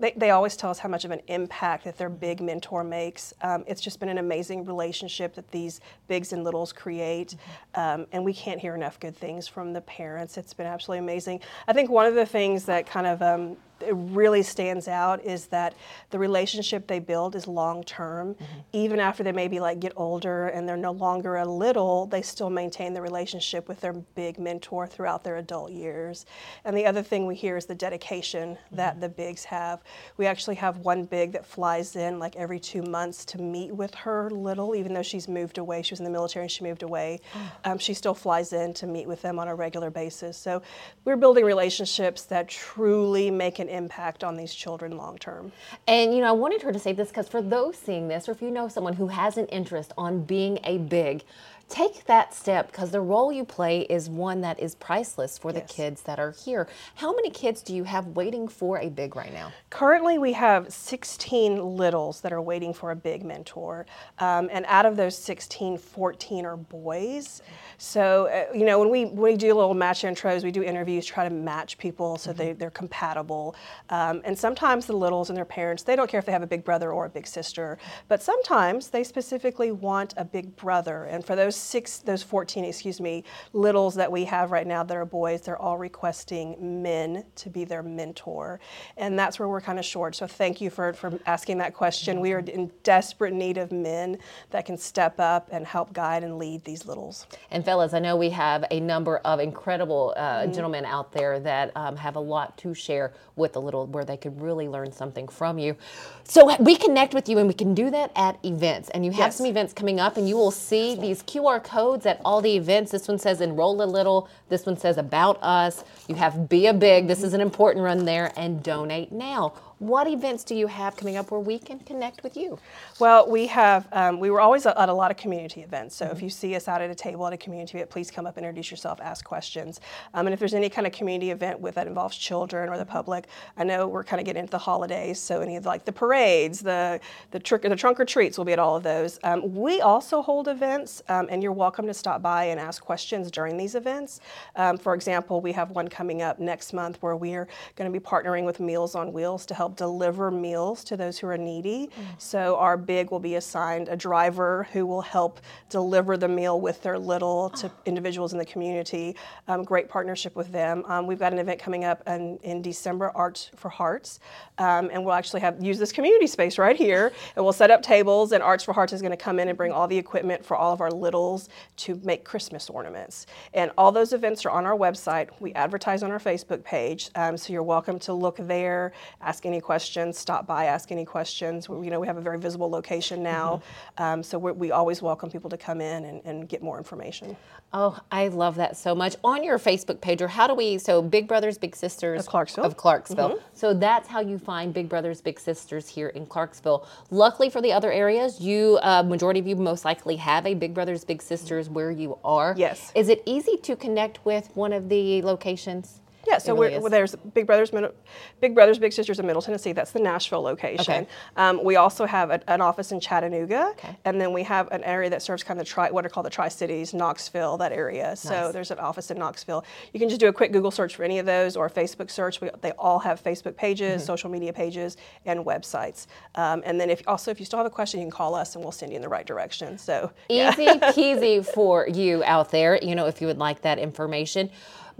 they, 0.00 0.12
they 0.16 0.30
always 0.30 0.56
tell 0.56 0.70
us 0.70 0.78
how 0.78 0.88
much 0.88 1.04
of 1.04 1.10
an 1.10 1.20
impact 1.28 1.84
that 1.84 1.96
their 1.98 2.08
big 2.08 2.40
mentor 2.40 2.84
makes. 2.84 3.34
Um, 3.42 3.64
it's 3.66 3.80
just 3.80 3.98
been 4.00 4.08
an 4.08 4.18
amazing 4.18 4.64
relationship 4.64 5.34
that 5.34 5.50
these 5.50 5.80
bigs 6.08 6.32
and 6.32 6.44
littles 6.44 6.72
create, 6.72 7.36
um, 7.74 8.06
and 8.12 8.24
we 8.24 8.32
can't 8.32 8.60
hear 8.60 8.74
enough 8.74 8.98
good 9.00 9.16
things 9.16 9.46
from 9.48 9.72
the 9.72 9.80
parents. 9.82 10.36
It's 10.36 10.54
been 10.54 10.66
absolutely 10.66 10.98
amazing. 10.98 11.40
I 11.68 11.72
think 11.72 11.90
one 11.90 12.06
of 12.06 12.14
the 12.14 12.26
things 12.26 12.64
that 12.66 12.86
kind 12.92 13.06
of 13.06 13.22
um, 13.22 13.56
really 13.90 14.42
stands 14.42 14.88
out 14.88 15.24
is 15.24 15.46
that 15.46 15.74
the 16.10 16.18
relationship 16.18 16.86
they 16.86 16.98
build 16.98 17.34
is 17.34 17.46
long 17.46 17.82
term. 17.84 18.36
Even 18.72 19.00
after 19.00 19.22
they 19.22 19.32
maybe 19.32 19.60
like 19.60 19.80
get 19.80 19.92
older 19.96 20.48
and 20.48 20.68
they're 20.68 20.76
no 20.76 20.92
longer 20.92 21.36
a 21.36 21.44
little, 21.44 22.06
they 22.06 22.22
still 22.22 22.50
maintain 22.50 22.94
the 22.94 23.02
relationship 23.02 23.68
with 23.68 23.80
their 23.80 23.92
big 23.92 24.38
mentor 24.38 24.86
throughout 24.86 25.24
their 25.24 25.36
adult 25.36 25.70
years. 25.72 26.26
And 26.64 26.76
the 26.76 26.86
other 26.86 27.02
thing 27.02 27.26
we 27.26 27.34
hear 27.34 27.56
is 27.56 27.66
the 27.66 27.74
dedication 27.74 28.58
that 28.72 29.00
the 29.00 29.08
bigs 29.08 29.44
have. 29.44 29.82
We 30.16 30.26
actually 30.26 30.56
have 30.56 30.78
one 30.78 31.04
big 31.04 31.32
that 31.32 31.46
flies 31.46 31.96
in 31.96 32.18
like 32.18 32.36
every 32.36 32.60
two 32.60 32.82
months 32.82 33.24
to 33.26 33.38
meet 33.38 33.74
with 33.74 33.94
her 33.94 34.30
little, 34.30 34.74
even 34.74 34.92
though 34.94 35.02
she's 35.02 35.28
moved 35.28 35.58
away. 35.58 35.82
She 35.82 35.92
was 35.92 36.00
in 36.00 36.04
the 36.04 36.10
military 36.10 36.44
and 36.44 36.50
she 36.50 36.64
moved 36.64 36.82
away. 36.82 37.20
Um, 37.64 37.78
she 37.78 37.94
still 37.94 38.14
flies 38.14 38.52
in 38.52 38.74
to 38.74 38.86
meet 38.86 39.06
with 39.06 39.22
them 39.22 39.38
on 39.38 39.48
a 39.48 39.54
regular 39.54 39.90
basis. 39.90 40.36
So 40.36 40.62
we're 41.04 41.16
building 41.16 41.44
relationships 41.44 42.22
that 42.24 42.48
truly 42.48 43.30
make 43.30 43.58
an 43.58 43.68
impact 43.72 44.22
on 44.22 44.36
these 44.36 44.54
children 44.54 44.96
long 44.96 45.18
term. 45.18 45.52
And 45.88 46.14
you 46.14 46.20
know, 46.20 46.28
I 46.28 46.32
wanted 46.32 46.62
her 46.62 46.72
to 46.72 46.78
say 46.78 46.92
this 46.92 47.08
because 47.08 47.28
for 47.28 47.42
those 47.42 47.76
seeing 47.76 48.08
this, 48.08 48.28
or 48.28 48.32
if 48.32 48.42
you 48.42 48.50
know 48.50 48.68
someone 48.68 48.94
who 48.94 49.08
has 49.08 49.36
an 49.38 49.46
interest 49.46 49.92
on 49.98 50.22
being 50.22 50.58
a 50.64 50.78
big, 50.78 51.24
take 51.72 52.04
that 52.04 52.34
step 52.34 52.70
because 52.70 52.90
the 52.90 53.00
role 53.00 53.32
you 53.32 53.44
play 53.46 53.80
is 53.82 54.10
one 54.10 54.42
that 54.42 54.60
is 54.60 54.74
priceless 54.74 55.38
for 55.38 55.52
the 55.52 55.62
kids 55.62 56.02
that 56.02 56.18
are 56.18 56.32
here. 56.32 56.68
How 56.96 57.14
many 57.14 57.30
kids 57.30 57.62
do 57.62 57.74
you 57.74 57.84
have 57.84 58.08
waiting 58.08 58.46
for 58.46 58.78
a 58.78 58.90
big 58.90 59.16
right 59.16 59.32
now? 59.32 59.52
Currently, 59.70 60.18
we 60.18 60.34
have 60.34 60.70
16 60.70 61.76
littles 61.76 62.20
that 62.20 62.32
are 62.32 62.42
waiting 62.42 62.74
for 62.74 62.90
a 62.90 62.96
big 62.96 63.24
mentor. 63.24 63.86
Um, 64.18 64.50
and 64.52 64.66
out 64.68 64.84
of 64.84 64.96
those 64.96 65.16
16, 65.16 65.78
14 65.78 66.44
are 66.44 66.58
boys. 66.58 67.40
So, 67.78 68.26
uh, 68.26 68.54
you 68.54 68.66
know, 68.66 68.78
when 68.78 68.90
we, 68.90 69.06
when 69.06 69.32
we 69.32 69.36
do 69.36 69.54
little 69.54 69.72
match 69.72 70.02
intros, 70.02 70.44
we 70.44 70.50
do 70.50 70.62
interviews, 70.62 71.06
try 71.06 71.26
to 71.26 71.34
match 71.34 71.78
people 71.78 72.18
so 72.18 72.34
they, 72.34 72.52
they're 72.52 72.70
compatible. 72.70 73.56
Um, 73.88 74.20
and 74.24 74.38
sometimes 74.38 74.84
the 74.84 74.92
littles 74.92 75.30
and 75.30 75.36
their 75.36 75.46
parents, 75.46 75.82
they 75.82 75.96
don't 75.96 76.08
care 76.08 76.20
if 76.20 76.26
they 76.26 76.32
have 76.32 76.42
a 76.42 76.46
big 76.46 76.64
brother 76.64 76.92
or 76.92 77.06
a 77.06 77.10
big 77.10 77.26
sister, 77.26 77.78
but 78.08 78.22
sometimes 78.22 78.90
they 78.90 79.02
specifically 79.02 79.72
want 79.72 80.12
a 80.18 80.24
big 80.24 80.54
brother. 80.56 81.04
And 81.04 81.24
for 81.24 81.34
those 81.34 81.61
six, 81.62 81.98
those 81.98 82.22
14, 82.22 82.64
excuse 82.64 83.00
me, 83.00 83.24
littles 83.52 83.94
that 83.94 84.10
we 84.10 84.24
have 84.24 84.50
right 84.50 84.66
now 84.66 84.82
that 84.82 84.96
are 84.96 85.04
boys, 85.04 85.42
they're 85.42 85.60
all 85.60 85.78
requesting 85.78 86.82
men 86.82 87.24
to 87.36 87.48
be 87.50 87.64
their 87.64 87.82
mentor. 87.82 88.60
And 88.96 89.18
that's 89.18 89.38
where 89.38 89.48
we're 89.48 89.60
kind 89.60 89.78
of 89.78 89.84
short. 89.84 90.14
So 90.14 90.26
thank 90.26 90.60
you 90.60 90.70
for, 90.70 90.92
for 90.92 91.18
asking 91.26 91.58
that 91.58 91.74
question. 91.74 92.20
We 92.20 92.32
are 92.32 92.40
in 92.40 92.70
desperate 92.82 93.32
need 93.32 93.58
of 93.58 93.72
men 93.72 94.18
that 94.50 94.66
can 94.66 94.76
step 94.76 95.18
up 95.20 95.48
and 95.52 95.66
help 95.66 95.92
guide 95.92 96.24
and 96.24 96.38
lead 96.38 96.64
these 96.64 96.86
littles. 96.86 97.26
And 97.50 97.64
fellas, 97.64 97.94
I 97.94 97.98
know 97.98 98.16
we 98.16 98.30
have 98.30 98.64
a 98.70 98.80
number 98.80 99.18
of 99.18 99.40
incredible 99.40 100.14
uh, 100.16 100.42
Mhm. 100.42 100.54
gentlemen 100.54 100.84
out 100.84 101.12
there 101.12 101.38
that 101.40 101.70
um, 101.76 101.96
have 101.96 102.16
a 102.16 102.20
lot 102.20 102.56
to 102.58 102.74
share 102.74 103.12
with 103.36 103.52
the 103.54 103.60
little, 103.60 103.86
where 103.86 104.04
they 104.04 104.16
could 104.16 104.40
really 104.40 104.68
learn 104.68 104.92
something 104.92 105.28
from 105.28 105.58
you. 105.58 105.76
So 106.24 106.54
we 106.60 106.76
connect 106.76 107.14
with 107.14 107.28
you, 107.28 107.38
and 107.38 107.48
we 107.48 107.54
can 107.54 107.74
do 107.74 107.90
that 107.90 108.10
at 108.16 108.38
events. 108.44 108.88
And 108.90 109.04
you 109.04 109.10
have 109.12 109.18
Yes. 109.28 109.36
some 109.36 109.46
events 109.46 109.72
coming 109.72 110.00
up, 110.00 110.16
and 110.16 110.28
you 110.28 110.36
will 110.36 110.50
see 110.50 110.94
these 110.94 111.22
QR 111.22 111.51
codes 111.60 112.06
at 112.06 112.20
all 112.24 112.40
the 112.40 112.56
events. 112.56 112.92
This 112.92 113.08
one 113.08 113.18
says 113.18 113.40
enroll 113.40 113.82
a 113.82 113.84
little. 113.84 114.28
This 114.48 114.66
one 114.66 114.76
says 114.76 114.98
about 114.98 115.42
us. 115.42 115.84
You 116.08 116.14
have 116.16 116.48
be 116.48 116.66
a 116.66 116.74
big. 116.74 117.08
This 117.08 117.22
is 117.22 117.34
an 117.34 117.40
important 117.40 117.84
run 117.84 118.04
there, 118.04 118.32
and 118.36 118.62
donate 118.62 119.12
now. 119.12 119.54
What 119.82 120.06
events 120.06 120.44
do 120.44 120.54
you 120.54 120.68
have 120.68 120.96
coming 120.96 121.16
up 121.16 121.32
where 121.32 121.40
we 121.40 121.58
can 121.58 121.80
connect 121.80 122.22
with 122.22 122.36
you? 122.36 122.56
Well, 123.00 123.28
we 123.28 123.48
have, 123.48 123.88
um, 123.90 124.20
we 124.20 124.30
were 124.30 124.40
always 124.40 124.64
at 124.64 124.88
a 124.88 124.92
lot 124.92 125.10
of 125.10 125.16
community 125.16 125.62
events. 125.62 125.96
So 125.96 126.06
if 126.06 126.22
you 126.22 126.30
see 126.30 126.54
us 126.54 126.68
out 126.68 126.80
at 126.80 126.88
a 126.88 126.94
table 126.94 127.26
at 127.26 127.32
a 127.32 127.36
community 127.36 127.78
event, 127.78 127.90
please 127.90 128.08
come 128.08 128.24
up, 128.24 128.38
introduce 128.38 128.70
yourself, 128.70 129.00
ask 129.00 129.24
questions. 129.24 129.80
Um, 130.14 130.28
and 130.28 130.34
if 130.34 130.38
there's 130.38 130.54
any 130.54 130.68
kind 130.68 130.86
of 130.86 130.92
community 130.92 131.32
event 131.32 131.58
with 131.58 131.74
that 131.74 131.88
involves 131.88 132.16
children 132.16 132.68
or 132.68 132.78
the 132.78 132.84
public, 132.84 133.26
I 133.56 133.64
know 133.64 133.88
we're 133.88 134.04
kind 134.04 134.20
of 134.20 134.24
getting 134.24 134.42
into 134.42 134.52
the 134.52 134.58
holidays. 134.58 135.18
So 135.18 135.40
any 135.40 135.56
of 135.56 135.66
like 135.66 135.84
the 135.84 135.90
parades, 135.90 136.60
the 136.60 137.00
the 137.32 137.40
trick, 137.40 137.62
the 137.62 137.74
trunk 137.74 137.98
or 137.98 138.04
treats 138.04 138.38
will 138.38 138.44
be 138.44 138.52
at 138.52 138.60
all 138.60 138.76
of 138.76 138.84
those. 138.84 139.18
Um, 139.24 139.52
we 139.52 139.80
also 139.80 140.22
hold 140.22 140.46
events, 140.46 141.02
um, 141.08 141.26
and 141.28 141.42
you're 141.42 141.50
welcome 141.50 141.88
to 141.88 141.94
stop 141.94 142.22
by 142.22 142.44
and 142.44 142.60
ask 142.60 142.84
questions 142.84 143.32
during 143.32 143.56
these 143.56 143.74
events. 143.74 144.20
Um, 144.54 144.78
for 144.78 144.94
example, 144.94 145.40
we 145.40 145.50
have 145.50 145.72
one 145.72 145.88
coming 145.88 146.22
up 146.22 146.38
next 146.38 146.72
month 146.72 146.98
where 147.02 147.16
we're 147.16 147.48
going 147.74 147.92
to 147.92 148.00
be 148.00 148.04
partnering 148.04 148.44
with 148.44 148.60
Meals 148.60 148.94
on 148.94 149.12
Wheels 149.12 149.44
to 149.46 149.54
help 149.54 149.71
deliver 149.76 150.30
meals 150.30 150.84
to 150.84 150.96
those 150.96 151.18
who 151.18 151.26
are 151.26 151.38
needy. 151.38 151.90
So 152.18 152.56
our 152.56 152.76
big 152.76 153.10
will 153.10 153.20
be 153.20 153.36
assigned 153.36 153.88
a 153.88 153.96
driver 153.96 154.66
who 154.72 154.86
will 154.86 155.02
help 155.02 155.40
deliver 155.68 156.16
the 156.16 156.28
meal 156.28 156.60
with 156.60 156.82
their 156.82 156.98
little 156.98 157.50
to 157.50 157.70
individuals 157.86 158.32
in 158.32 158.38
the 158.38 158.44
community. 158.44 159.16
Um, 159.48 159.64
great 159.64 159.88
partnership 159.88 160.36
with 160.36 160.52
them. 160.52 160.84
Um, 160.86 161.06
we've 161.06 161.18
got 161.18 161.32
an 161.32 161.38
event 161.38 161.58
coming 161.60 161.84
up 161.84 162.02
in, 162.06 162.38
in 162.42 162.62
December, 162.62 163.10
Arts 163.14 163.50
for 163.56 163.68
Hearts, 163.68 164.20
um, 164.58 164.90
and 164.92 165.04
we'll 165.04 165.14
actually 165.14 165.40
have 165.40 165.62
use 165.62 165.78
this 165.78 165.92
community 165.92 166.26
space 166.26 166.58
right 166.58 166.76
here, 166.76 167.12
and 167.36 167.44
we'll 167.44 167.52
set 167.52 167.70
up 167.70 167.82
tables. 167.82 168.32
And 168.32 168.42
Arts 168.42 168.64
for 168.64 168.72
Hearts 168.72 168.92
is 168.92 169.00
going 169.00 169.12
to 169.12 169.16
come 169.16 169.38
in 169.38 169.48
and 169.48 169.56
bring 169.56 169.72
all 169.72 169.88
the 169.88 169.96
equipment 169.96 170.44
for 170.44 170.56
all 170.56 170.72
of 170.72 170.80
our 170.80 170.90
littles 170.90 171.48
to 171.78 172.00
make 172.04 172.24
Christmas 172.24 172.68
ornaments. 172.68 173.26
And 173.54 173.70
all 173.78 173.92
those 173.92 174.12
events 174.12 174.44
are 174.44 174.50
on 174.50 174.66
our 174.66 174.76
website. 174.76 175.28
We 175.40 175.52
advertise 175.54 176.02
on 176.02 176.10
our 176.10 176.18
Facebook 176.18 176.62
page, 176.64 177.10
um, 177.14 177.36
so 177.36 177.52
you're 177.52 177.62
welcome 177.62 177.98
to 178.00 178.12
look 178.12 178.36
there, 178.38 178.92
ask 179.20 179.46
any 179.46 179.60
questions, 179.62 180.18
stop 180.18 180.46
by, 180.46 180.66
ask 180.66 180.92
any 180.92 181.04
questions. 181.06 181.68
We, 181.68 181.86
you 181.86 181.90
know, 181.90 182.00
we 182.00 182.06
have 182.06 182.18
a 182.18 182.20
very 182.20 182.38
visible 182.38 182.68
location 182.68 183.22
now, 183.22 183.62
um, 183.98 184.22
so 184.22 184.38
we're, 184.38 184.52
we 184.52 184.70
always 184.70 185.00
welcome 185.00 185.30
people 185.30 185.48
to 185.50 185.56
come 185.56 185.80
in 185.80 186.04
and, 186.04 186.20
and 186.24 186.48
get 186.48 186.62
more 186.62 186.76
information. 186.76 187.36
Oh, 187.72 187.98
I 188.10 188.28
love 188.28 188.56
that 188.56 188.76
so 188.76 188.94
much. 188.94 189.16
On 189.24 189.42
your 189.42 189.58
Facebook 189.58 190.02
page, 190.02 190.20
or 190.20 190.28
how 190.28 190.46
do 190.46 190.54
we, 190.54 190.76
so 190.76 191.00
Big 191.00 191.26
Brothers, 191.26 191.56
Big 191.56 191.74
Sisters 191.74 192.20
Of 192.20 192.26
Clarksville. 192.26 192.64
Of 192.64 192.76
Clarksville. 192.76 193.30
Mhm. 193.30 193.40
So 193.54 193.72
that's 193.72 194.08
how 194.08 194.20
you 194.20 194.38
find 194.38 194.74
Big 194.74 194.90
Brothers, 194.90 195.22
Big 195.22 195.40
Sisters 195.40 195.88
here 195.88 196.08
in 196.08 196.26
Clarksville. 196.26 196.86
Luckily 197.10 197.48
for 197.48 197.62
the 197.62 197.72
other 197.72 197.90
areas, 197.90 198.40
you, 198.40 198.78
uh, 198.82 199.02
majority 199.02 199.40
of 199.40 199.46
you 199.46 199.56
most 199.56 199.86
likely 199.86 200.16
have 200.16 200.44
a 200.44 200.52
Big 200.52 200.74
Brothers, 200.74 201.04
Big 201.04 201.22
Sisters 201.22 201.70
where 201.70 201.90
you 201.90 202.18
are. 202.24 202.54
Yes. 202.58 202.92
Is 202.94 203.08
it 203.08 203.22
easy 203.24 203.56
to 203.58 203.74
connect 203.76 204.22
with 204.26 204.54
one 204.54 204.74
of 204.74 204.90
the 204.90 205.22
locations? 205.22 206.00
Yeah, 206.26 206.38
so 206.38 206.56
really 206.56 206.78
well, 206.78 206.90
there's 206.90 207.14
Big 207.34 207.46
Brothers, 207.46 207.72
Middle, 207.72 207.92
Big 208.40 208.54
Brothers, 208.54 208.78
Big 208.78 208.92
Sisters 208.92 209.18
in 209.18 209.26
Middle 209.26 209.42
Tennessee. 209.42 209.72
That's 209.72 209.90
the 209.90 209.98
Nashville 210.00 210.42
location. 210.42 210.94
Okay. 211.02 211.06
Um, 211.36 211.62
we 211.64 211.76
also 211.76 212.06
have 212.06 212.30
a, 212.30 212.40
an 212.50 212.60
office 212.60 212.92
in 212.92 213.00
Chattanooga, 213.00 213.74
and 214.04 214.20
then 214.20 214.32
we 214.32 214.42
have 214.44 214.68
an 214.70 214.84
area 214.84 215.10
that 215.10 215.22
serves 215.22 215.42
kind 215.42 215.60
of 215.60 215.66
tri, 215.66 215.90
what 215.90 216.06
are 216.06 216.08
called 216.08 216.26
the 216.26 216.30
Tri 216.30 216.48
Cities, 216.48 216.94
Knoxville, 216.94 217.56
that 217.58 217.72
area. 217.72 218.14
So 218.16 218.50
there's 218.52 218.70
an 218.70 218.78
office 218.78 219.10
in 219.10 219.18
Knoxville. 219.18 219.64
You 219.92 220.00
can 220.00 220.08
just 220.08 220.20
do 220.20 220.28
a 220.28 220.32
quick 220.32 220.52
Google 220.52 220.70
search 220.70 220.94
for 220.96 221.02
any 221.04 221.18
of 221.18 221.26
those 221.26 221.56
or 221.56 221.66
a 221.66 221.70
Facebook 221.70 222.10
search. 222.10 222.40
We, 222.40 222.50
they 222.60 222.72
all 222.72 222.98
have 223.00 223.22
Facebook 223.22 223.56
pages, 223.56 224.02
Mhm. 224.02 224.06
social 224.06 224.30
media 224.30 224.52
pages, 224.52 224.96
and 225.26 225.44
websites. 225.44 226.06
Um, 226.36 226.62
and 226.64 226.80
then 226.80 226.88
if 226.90 227.02
also 227.06 227.30
if 227.30 227.40
you 227.40 227.46
still 227.46 227.58
have 227.58 227.66
a 227.66 227.70
question, 227.70 228.00
you 228.00 228.04
can 228.06 228.10
call 228.12 228.34
us 228.34 228.54
and 228.54 228.64
we'll 228.64 228.72
send 228.72 228.92
you 228.92 228.96
in 228.96 229.02
the 229.02 229.08
right 229.08 229.26
direction. 229.26 229.76
So 229.78 230.12
yeah. 230.28 230.52
Easy 230.52 230.66
peasy 230.78 231.44
for 231.44 231.88
you 231.88 232.22
out 232.24 232.50
there, 232.50 232.78
you 232.82 232.94
know, 232.94 233.06
if 233.06 233.20
you 233.20 233.26
would 233.26 233.38
like 233.38 233.62
that 233.62 233.78
information. 233.78 234.50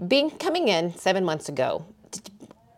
Being 0.07 0.31
coming 0.31 0.67
in 0.67 0.95
seven 0.95 1.23
months 1.23 1.49
ago, 1.49 1.85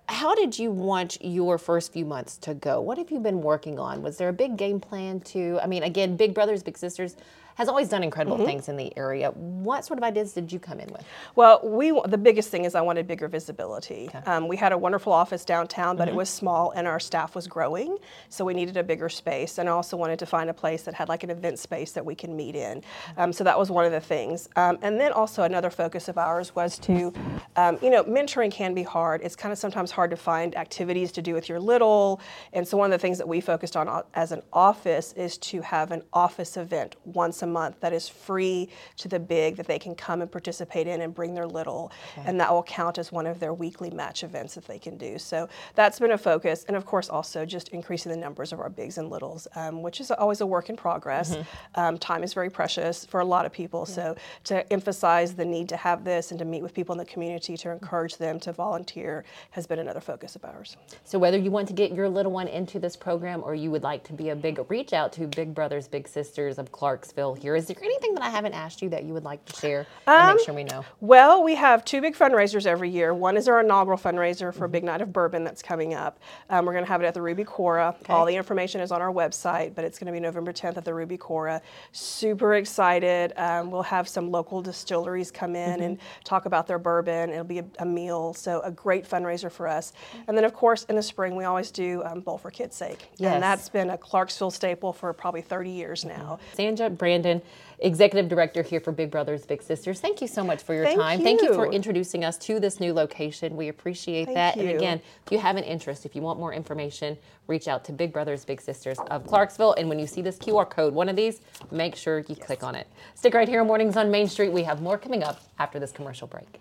how 0.08 0.36
did 0.36 0.60
you 0.60 0.70
want 0.70 1.18
your 1.22 1.58
first 1.58 1.94
few 1.94 2.06
months 2.06 2.38
to 2.40 2.54
go? 2.54 2.82
What 2.82 2.98
have 2.98 3.10
you 3.10 3.20
been 3.20 3.42
working 3.42 3.80
on? 3.80 4.02
Was 4.02 4.18
there 4.18 4.30
a 4.30 4.34
big 4.34 4.58
game 4.58 4.80
plan 4.80 5.22
to, 5.22 5.60
I 5.62 5.68
mean, 5.68 5.84
again, 5.84 6.18
Big 6.18 6.34
Brothers, 6.34 6.62
Big 6.62 6.78
Sisters 6.78 7.16
has 7.56 7.68
always 7.68 7.90
done 7.90 8.04
incredible 8.04 8.38
Mhm. 8.38 8.46
things 8.46 8.70
in 8.70 8.78
the 8.78 8.96
area. 8.98 9.32
What 9.32 9.86
sort 9.86 9.98
of 9.98 10.04
ideas 10.04 10.34
did 10.34 10.52
you 10.52 10.60
come 10.60 10.80
in 10.80 10.90
with? 10.92 11.04
Well, 11.36 11.60
we 11.64 11.92
the 12.06 12.18
biggest 12.18 12.50
thing 12.50 12.66
is 12.66 12.76
I 12.76 12.82
wanted 12.82 13.08
bigger 13.08 13.28
visibility. 13.28 14.10
Um, 14.26 14.48
we 14.48 14.58
had 14.58 14.72
a 14.72 14.78
wonderful 14.78 15.14
office 15.14 15.46
downtown, 15.46 15.96
but 15.96 16.08
Mhm. 16.08 16.12
it 16.12 16.16
was 16.16 16.30
small 16.30 16.72
and 16.72 16.88
our 16.88 17.00
staff 17.00 17.34
was 17.36 17.48
growing, 17.48 17.98
so 18.30 18.44
we 18.46 18.54
needed 18.54 18.78
a 18.78 18.84
bigger 18.84 19.10
space. 19.10 19.58
And 19.58 19.70
I 19.70 19.72
also 19.72 19.96
wanted 19.98 20.20
to 20.20 20.26
find 20.26 20.50
a 20.50 20.54
place 20.54 20.84
that 20.84 20.94
had 20.94 21.08
like 21.10 21.24
an 21.24 21.30
event 21.30 21.58
space 21.60 21.94
that 21.94 22.06
we 22.06 22.14
can 22.16 22.36
meet 22.36 22.56
in. 22.56 22.84
Um, 23.18 23.32
so 23.32 23.44
that 23.44 23.58
was 23.58 23.72
one 23.72 23.86
of 23.86 23.92
the 23.92 24.02
things. 24.02 24.50
Um, 24.56 24.78
and 24.82 25.00
then 25.00 25.12
also 25.14 25.44
another 25.44 25.70
focus 25.70 26.08
of 26.10 26.18
ours 26.18 26.54
was 26.56 26.78
to, 26.80 27.14
um, 27.56 27.78
you 27.82 27.90
know, 27.90 28.04
mentoring 28.04 28.52
can 28.52 28.74
be 28.74 28.84
hard. 28.84 29.22
It's 29.24 29.36
kind 29.36 29.52
of 29.54 29.58
sometimes 29.58 29.92
hard 29.92 30.12
to 30.12 30.18
find 30.18 30.56
activities 30.58 31.12
to 31.14 31.22
do 31.22 31.34
with 31.34 31.48
your 31.48 31.60
little. 31.60 32.20
And 32.54 32.68
so 32.68 32.78
one 32.78 32.92
of 32.92 33.00
the 33.00 33.02
things 33.02 33.18
that 33.18 33.28
we 33.28 33.40
focused 33.40 33.78
on 33.78 33.88
uh, 33.88 34.02
as 34.14 34.32
an 34.32 34.42
office 34.52 35.14
is 35.14 35.38
to 35.38 35.62
have 35.62 35.92
an 35.92 36.04
office 36.12 36.58
event 36.58 36.96
once 37.06 37.42
a 37.42 37.45
a 37.46 37.48
month 37.48 37.80
that 37.80 37.94
is 37.94 38.10
free 38.10 38.70
to 38.98 39.08
the 39.08 39.20
big 39.20 39.56
that 39.56 39.68
they 39.68 39.80
can 39.80 39.96
come 39.96 40.22
and 40.22 40.30
participate 40.32 40.88
in 40.88 41.02
and 41.02 41.14
bring 41.16 41.34
their 41.34 41.46
little, 41.48 41.92
Okay. 42.18 42.28
and 42.28 42.40
that 42.42 42.52
will 42.52 42.64
count 42.64 42.98
as 42.98 43.12
one 43.12 43.26
of 43.28 43.40
their 43.40 43.54
weekly 43.54 43.90
match 43.92 44.24
events 44.24 44.56
that 44.56 44.66
they 44.66 44.80
can 44.80 44.98
do. 44.98 45.18
So 45.20 45.48
that's 45.76 46.00
been 46.00 46.12
a 46.12 46.18
focus, 46.18 46.66
and 46.68 46.76
of 46.76 46.86
course 46.86 47.10
also 47.10 47.46
just 47.46 47.70
increasing 47.70 48.12
the 48.12 48.18
numbers 48.18 48.52
of 48.52 48.60
our 48.60 48.70
bigs 48.70 48.98
and 48.98 49.10
littles, 49.10 49.48
um, 49.56 49.82
which 49.82 50.02
is 50.02 50.12
always 50.12 50.42
a 50.42 50.46
work 50.46 50.70
in 50.70 50.76
progress. 50.76 51.36
Mhm. 51.36 51.46
Um, 51.76 51.98
time 51.98 52.24
is 52.24 52.34
very 52.34 52.50
precious 52.50 53.06
for 53.06 53.20
a 53.20 53.26
lot 53.26 53.46
of 53.46 53.52
people, 53.52 53.86
so 53.86 54.16
to 54.46 54.72
emphasize 54.74 55.36
the 55.36 55.46
need 55.46 55.70
to 55.70 55.78
have 55.78 56.04
this 56.04 56.32
and 56.32 56.40
to 56.40 56.46
meet 56.46 56.64
with 56.64 56.74
people 56.74 56.94
in 56.94 56.98
the 57.00 57.06
community 57.06 57.56
to 57.58 57.70
encourage 57.72 58.18
them 58.18 58.40
to 58.40 58.52
volunteer 58.52 59.24
has 59.52 59.68
been 59.68 59.80
another 59.80 60.00
focus 60.02 60.36
of 60.36 60.44
ours. 60.46 60.78
So 61.04 61.20
whether 61.20 61.38
you 61.38 61.52
want 61.52 61.68
to 61.68 61.74
get 61.74 61.92
your 61.94 62.10
little 62.10 62.32
one 62.32 62.48
into 62.48 62.80
this 62.80 62.96
program 62.96 63.44
or 63.46 63.54
you 63.56 63.70
would 63.72 63.84
like 63.84 64.04
to 64.06 64.14
be 64.14 64.30
a 64.30 64.36
big 64.36 64.60
reach 64.70 64.94
out 64.94 65.12
to 65.14 65.28
Big 65.28 65.54
Brothers 65.54 65.88
Big 65.88 66.08
Sisters 66.08 66.58
of 66.58 66.72
Clarksville 66.72 67.35
here, 67.36 67.56
is 67.56 67.68
there 67.68 67.76
anything 67.82 68.14
that 68.16 68.24
I 68.24 68.30
haven't 68.30 68.54
asked 68.54 68.82
you 68.82 68.90
that 68.90 69.04
you 69.04 69.14
would 69.14 69.24
like 69.24 69.44
to 69.46 69.56
share 69.56 69.88
and 70.08 70.30
Um, 70.30 70.36
make 70.36 70.46
sure 70.46 70.54
we 70.54 70.64
know? 70.64 70.84
Well, 71.02 71.44
we 71.44 71.56
have 71.56 71.84
two 71.86 72.02
big 72.02 72.16
fundraisers 72.16 72.66
every 72.66 72.90
year. 72.90 73.14
One 73.14 73.38
is 73.38 73.48
our 73.48 73.60
inaugural 73.62 73.98
fundraiser 73.98 74.54
for 74.54 74.68
Big 74.68 74.84
Night 74.84 75.02
of 75.02 75.12
Bourbon 75.14 75.44
that's 75.44 75.62
coming 75.62 75.94
up. 75.94 76.20
Um, 76.50 76.66
we're 76.66 76.74
going 76.74 76.84
to 76.86 76.90
have 76.92 77.02
it 77.02 77.06
at 77.06 77.14
the 77.14 77.22
Ruby 77.22 77.44
Cora. 77.44 77.96
All 78.10 78.26
the 78.26 78.36
information 78.36 78.82
is 78.82 78.92
on 78.92 79.02
our 79.02 79.12
website, 79.12 79.76
but 79.76 79.86
it's 79.86 80.00
going 80.00 80.08
to 80.08 80.14
be 80.14 80.20
November 80.20 80.52
10th 80.54 80.78
at 80.78 80.86
the 80.86 80.94
Ruby 80.94 81.18
Cora. 81.18 81.62
Super 81.92 82.56
excited. 82.56 83.34
Um, 83.38 83.72
we'll 83.72 83.84
have 83.84 84.08
some 84.08 84.32
local 84.32 84.62
distilleries 84.62 85.32
come 85.32 85.56
in 85.56 85.82
and 85.82 85.98
talk 86.24 86.46
about 86.46 86.68
their 86.68 86.80
bourbon. 86.80 87.30
It'll 87.30 87.44
be 87.44 87.60
a, 87.60 87.66
a 87.80 87.86
meal, 87.86 88.34
so 88.34 88.62
a 88.62 88.72
great 88.72 89.08
fundraiser 89.08 89.52
for 89.52 89.68
us. 89.68 89.94
And 90.28 90.38
then, 90.38 90.44
of 90.44 90.54
course, 90.54 90.84
in 90.86 90.96
the 90.96 91.02
spring, 91.02 91.36
we 91.36 91.44
always 91.46 91.72
do 91.72 92.04
um, 92.06 92.20
Bowl 92.22 92.38
for 92.38 92.52
Kids' 92.52 92.76
Sake. 92.76 93.08
Yes. 93.18 93.34
And 93.34 93.44
that's 93.44 93.70
been 93.70 93.90
a 93.92 93.98
Clarksville 93.98 94.52
staple 94.52 94.94
for 94.94 95.12
probably 95.14 95.42
30 95.42 95.70
years 95.70 96.06
now. 96.06 96.40
Sandra 96.54 96.90
Brandon, 97.26 97.42
Executive 97.80 98.30
Director 98.30 98.62
here 98.62 98.80
for 98.80 98.92
Big 98.92 99.12
Brothers 99.12 99.46
Big 99.46 99.62
Sisters. 99.62 100.00
Thank 100.00 100.22
you 100.22 100.28
so 100.28 100.44
much 100.44 100.64
for 100.64 100.74
your 100.74 100.86
Thank 100.86 101.00
time. 101.00 101.22
Thank 101.22 101.42
you 101.42 101.54
for 101.54 101.72
introducing 101.72 102.24
us 102.24 102.38
to 102.40 102.60
this 102.60 102.80
new 102.80 102.94
location. 102.94 103.56
We 103.56 103.68
appreciate 103.68 104.26
Thank 104.26 104.36
that. 104.36 104.58
And 104.58 104.70
again, 104.70 105.02
if 105.26 105.32
you 105.32 105.40
have 105.40 105.58
an 105.58 105.64
interest, 105.64 106.06
if 106.06 106.16
you 106.16 106.22
want 106.22 106.40
more 106.40 106.54
information, 106.54 107.18
reach 107.48 107.68
out 107.68 107.84
to 107.86 107.92
Big 107.92 108.14
Brothers 108.14 108.46
Big 108.46 108.62
Sisters 108.62 108.98
of 109.10 109.26
Clarksville. 109.28 109.74
And 109.74 109.90
when 109.90 110.00
you 110.00 110.08
see 110.08 110.22
this 110.22 110.38
QR 110.38 110.70
code, 110.70 110.94
one 110.94 111.10
of 111.10 111.16
these, 111.16 111.42
make 111.72 111.96
sure 111.96 112.20
you 112.20 112.36
click 112.36 112.64
on 112.64 112.76
it. 112.76 112.88
Stick 113.16 113.34
right 113.34 113.48
here 113.48 113.62
on 113.62 113.68
Mornings 113.68 113.98
on 113.98 114.10
Main 114.12 114.28
Street. 114.28 114.52
We 114.52 114.64
have 114.64 114.82
more 114.82 114.98
coming 114.98 115.24
up 115.24 115.42
after 115.60 115.80
this 115.80 115.92
commercial 115.92 116.28
break. 116.28 116.60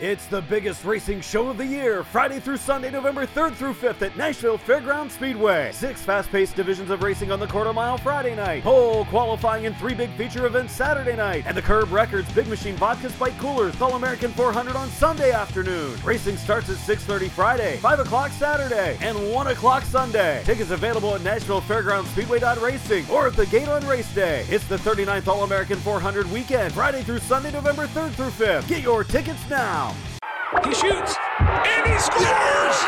It's 0.00 0.24
the 0.28 0.40
biggest 0.40 0.86
racing 0.86 1.20
show 1.20 1.48
of 1.48 1.58
the 1.58 1.66
year, 1.66 2.02
Friday 2.02 2.40
through 2.40 2.56
Sunday, 2.56 2.90
November 2.90 3.26
3rd 3.26 3.52
through 3.52 3.74
5th 3.74 4.00
at 4.00 4.16
Nashville 4.16 4.56
Fairground 4.56 5.10
Speedway. 5.10 5.72
Six 5.74 6.00
fast-paced 6.00 6.56
divisions 6.56 6.88
of 6.88 7.02
racing 7.02 7.30
on 7.30 7.38
the 7.38 7.46
quarter 7.46 7.74
mile 7.74 7.98
Friday 7.98 8.34
night, 8.34 8.62
pole 8.62 9.04
qualifying 9.04 9.66
and 9.66 9.76
three 9.76 9.92
big 9.92 10.08
feature 10.12 10.46
events 10.46 10.72
Saturday 10.72 11.16
night, 11.16 11.44
and 11.46 11.54
the 11.54 11.60
Curb 11.60 11.92
Records 11.92 12.32
Big 12.32 12.48
Machine 12.48 12.76
Vodka 12.76 13.10
Spike 13.10 13.36
Coolers 13.36 13.78
All 13.78 13.92
American 13.92 14.32
400 14.32 14.74
on 14.74 14.88
Sunday 14.88 15.32
afternoon. 15.32 15.94
Racing 16.02 16.38
starts 16.38 16.70
at 16.70 16.78
6:30 16.78 17.28
Friday, 17.28 17.76
5 17.76 18.00
o'clock 18.00 18.30
Saturday, 18.30 18.96
and 19.02 19.30
1 19.30 19.48
o'clock 19.48 19.82
Sunday. 19.82 20.40
Tickets 20.46 20.70
available 20.70 21.14
at 21.14 21.22
Nashville 21.22 21.60
Fairground 21.60 22.06
Speedway.racing 22.06 23.04
or 23.10 23.26
at 23.26 23.36
the 23.36 23.44
gate 23.44 23.68
on 23.68 23.86
race 23.86 24.10
day. 24.14 24.46
It's 24.48 24.66
the 24.66 24.78
39th 24.78 25.28
All 25.28 25.44
American 25.44 25.76
400 25.76 26.32
weekend, 26.32 26.72
Friday 26.72 27.02
through 27.02 27.18
Sunday, 27.18 27.52
November 27.52 27.86
3rd 27.88 28.12
through 28.12 28.30
5th. 28.30 28.66
Get 28.66 28.82
your 28.82 29.04
tickets 29.04 29.46
now. 29.50 29.89
He 30.64 30.74
shoots 30.74 31.14
and 31.38 31.86
he 31.86 31.96
scores! 32.00 32.80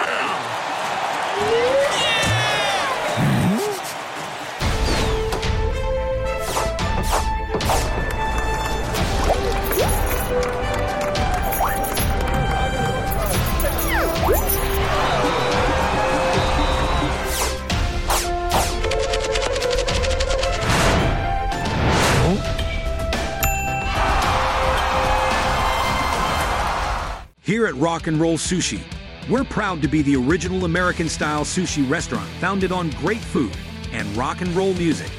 Here 27.62 27.68
at 27.68 27.76
Rock 27.76 28.08
and 28.08 28.20
Roll 28.20 28.38
Sushi, 28.38 28.82
we're 29.30 29.44
proud 29.44 29.82
to 29.82 29.86
be 29.86 30.02
the 30.02 30.16
original 30.16 30.64
American 30.64 31.08
style 31.08 31.44
sushi 31.44 31.88
restaurant 31.88 32.28
founded 32.40 32.72
on 32.72 32.90
great 32.90 33.20
food 33.20 33.56
and 33.92 34.16
rock 34.16 34.40
and 34.40 34.50
roll 34.56 34.74
music, 34.74 35.12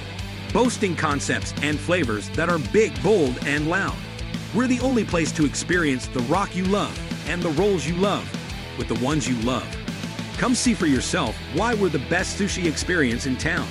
boasting 0.52 0.94
concepts 0.94 1.54
and 1.62 1.80
flavors 1.80 2.28
that 2.32 2.50
are 2.50 2.60
big, 2.74 3.02
bold, 3.02 3.40
and 3.46 3.70
loud. 3.70 3.96
We're 4.54 4.68
the 4.68 4.82
only 4.82 5.06
place 5.06 5.32
to 5.32 5.46
experience 5.46 6.08
the 6.08 6.20
rock 6.24 6.54
you 6.54 6.66
love 6.66 7.00
and 7.30 7.42
the 7.42 7.52
rolls 7.52 7.88
you 7.88 7.96
love 7.96 8.30
with 8.78 8.90
the 8.90 9.00
ones 9.06 9.26
you 9.26 9.38
love. 9.44 9.78
Come 10.38 10.54
see 10.54 10.74
for 10.74 10.88
yourself 10.88 11.38
why 11.54 11.76
we're 11.76 11.88
the 11.88 12.06
best 12.10 12.38
sushi 12.38 12.66
experience 12.66 13.26
in 13.26 13.38
town. 13.38 13.70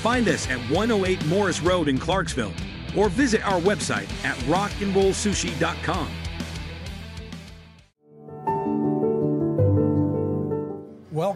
Find 0.00 0.28
us 0.28 0.48
at 0.48 0.60
108 0.70 1.26
Morris 1.26 1.60
Road 1.60 1.88
in 1.88 1.98
Clarksville 1.98 2.54
or 2.96 3.08
visit 3.08 3.44
our 3.44 3.60
website 3.60 4.08
at 4.24 4.36
rockandrollsushi.com. 4.44 6.21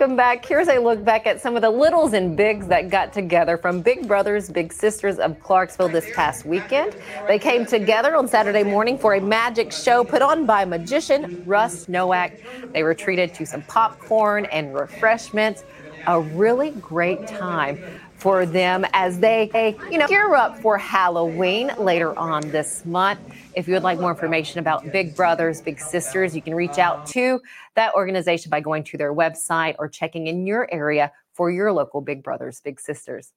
Welcome 0.00 0.16
back. 0.16 0.46
Here's 0.46 0.68
a 0.68 0.78
look 0.78 1.04
back 1.04 1.26
at 1.26 1.42
some 1.42 1.56
of 1.56 1.60
the 1.60 1.68
littles 1.68 2.14
and 2.14 2.34
bigs 2.34 2.66
that 2.68 2.88
got 2.88 3.12
together 3.12 3.58
from 3.58 3.82
Big 3.82 4.08
Brothers 4.08 4.48
Big 4.48 4.72
Sisters 4.72 5.18
of 5.18 5.38
Clarksville 5.40 5.90
this 5.90 6.10
past 6.14 6.46
weekend. 6.46 6.96
They 7.28 7.38
came 7.38 7.66
together 7.66 8.16
on 8.16 8.26
Saturday 8.26 8.62
morning 8.62 8.96
for 8.96 9.12
a 9.12 9.20
magic 9.20 9.70
show 9.70 10.02
put 10.02 10.22
on 10.22 10.46
by 10.46 10.64
magician 10.64 11.42
Russ 11.44 11.86
Nowak. 11.86 12.32
They 12.72 12.82
were 12.82 12.94
treated 12.94 13.34
to 13.34 13.44
some 13.44 13.60
popcorn 13.64 14.46
and 14.46 14.74
refreshments. 14.74 15.64
A 16.06 16.18
really 16.18 16.70
great 16.70 17.26
time 17.26 17.78
for 18.20 18.44
them 18.44 18.84
as 18.92 19.18
they, 19.18 19.76
you 19.90 19.98
know, 19.98 20.06
gear 20.06 20.34
up 20.34 20.58
for 20.58 20.76
Halloween 20.76 21.72
later 21.78 22.16
on 22.18 22.42
this 22.50 22.84
month. 22.84 23.20
If 23.54 23.66
you 23.66 23.74
would 23.74 23.82
like 23.82 23.98
more 23.98 24.10
information 24.10 24.60
about 24.60 24.92
Big 24.92 25.16
Brothers 25.16 25.60
Big 25.62 25.80
Sisters, 25.80 26.36
you 26.36 26.42
can 26.42 26.54
reach 26.54 26.78
out 26.78 27.06
to 27.08 27.40
that 27.76 27.94
organization 27.94 28.50
by 28.50 28.60
going 28.60 28.84
to 28.84 28.98
their 28.98 29.14
website 29.14 29.74
or 29.78 29.88
checking 29.88 30.26
in 30.26 30.46
your 30.46 30.72
area 30.72 31.10
for 31.32 31.50
your 31.50 31.72
local 31.72 32.00
Big 32.00 32.22
Brothers 32.22 32.60
Big 32.60 32.78
Sisters. 32.78 33.32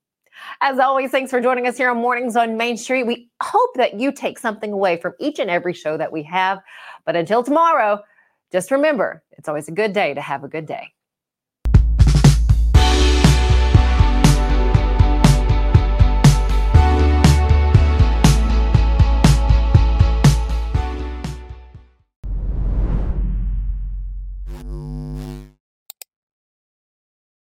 As 0.62 0.80
always, 0.80 1.12
thanks 1.12 1.32
for 1.32 1.40
joining 1.40 1.68
us 1.68 1.78
here 1.78 1.90
on 1.90 1.98
Mornings 1.98 2.36
on 2.36 2.58
Main 2.58 2.76
Street. 2.76 3.04
We 3.04 3.30
hope 3.42 3.76
that 3.76 4.00
you 4.00 4.12
take 4.12 4.38
something 4.38 4.74
away 4.74 4.98
from 4.98 5.14
each 5.20 5.40
and 5.40 5.50
every 5.50 5.74
show 5.74 5.96
that 5.98 6.12
we 6.12 6.24
have. 6.24 6.60
But 7.06 7.16
until 7.16 7.44
tomorrow, 7.44 8.02
just 8.52 8.72
remember, 8.72 9.24
it's 9.32 9.48
always 9.48 9.68
a 9.68 9.72
good 9.72 9.94
day 9.94 10.14
to 10.14 10.22
have 10.22 10.44
a 10.44 10.48
good 10.48 10.66
day. 10.66 10.94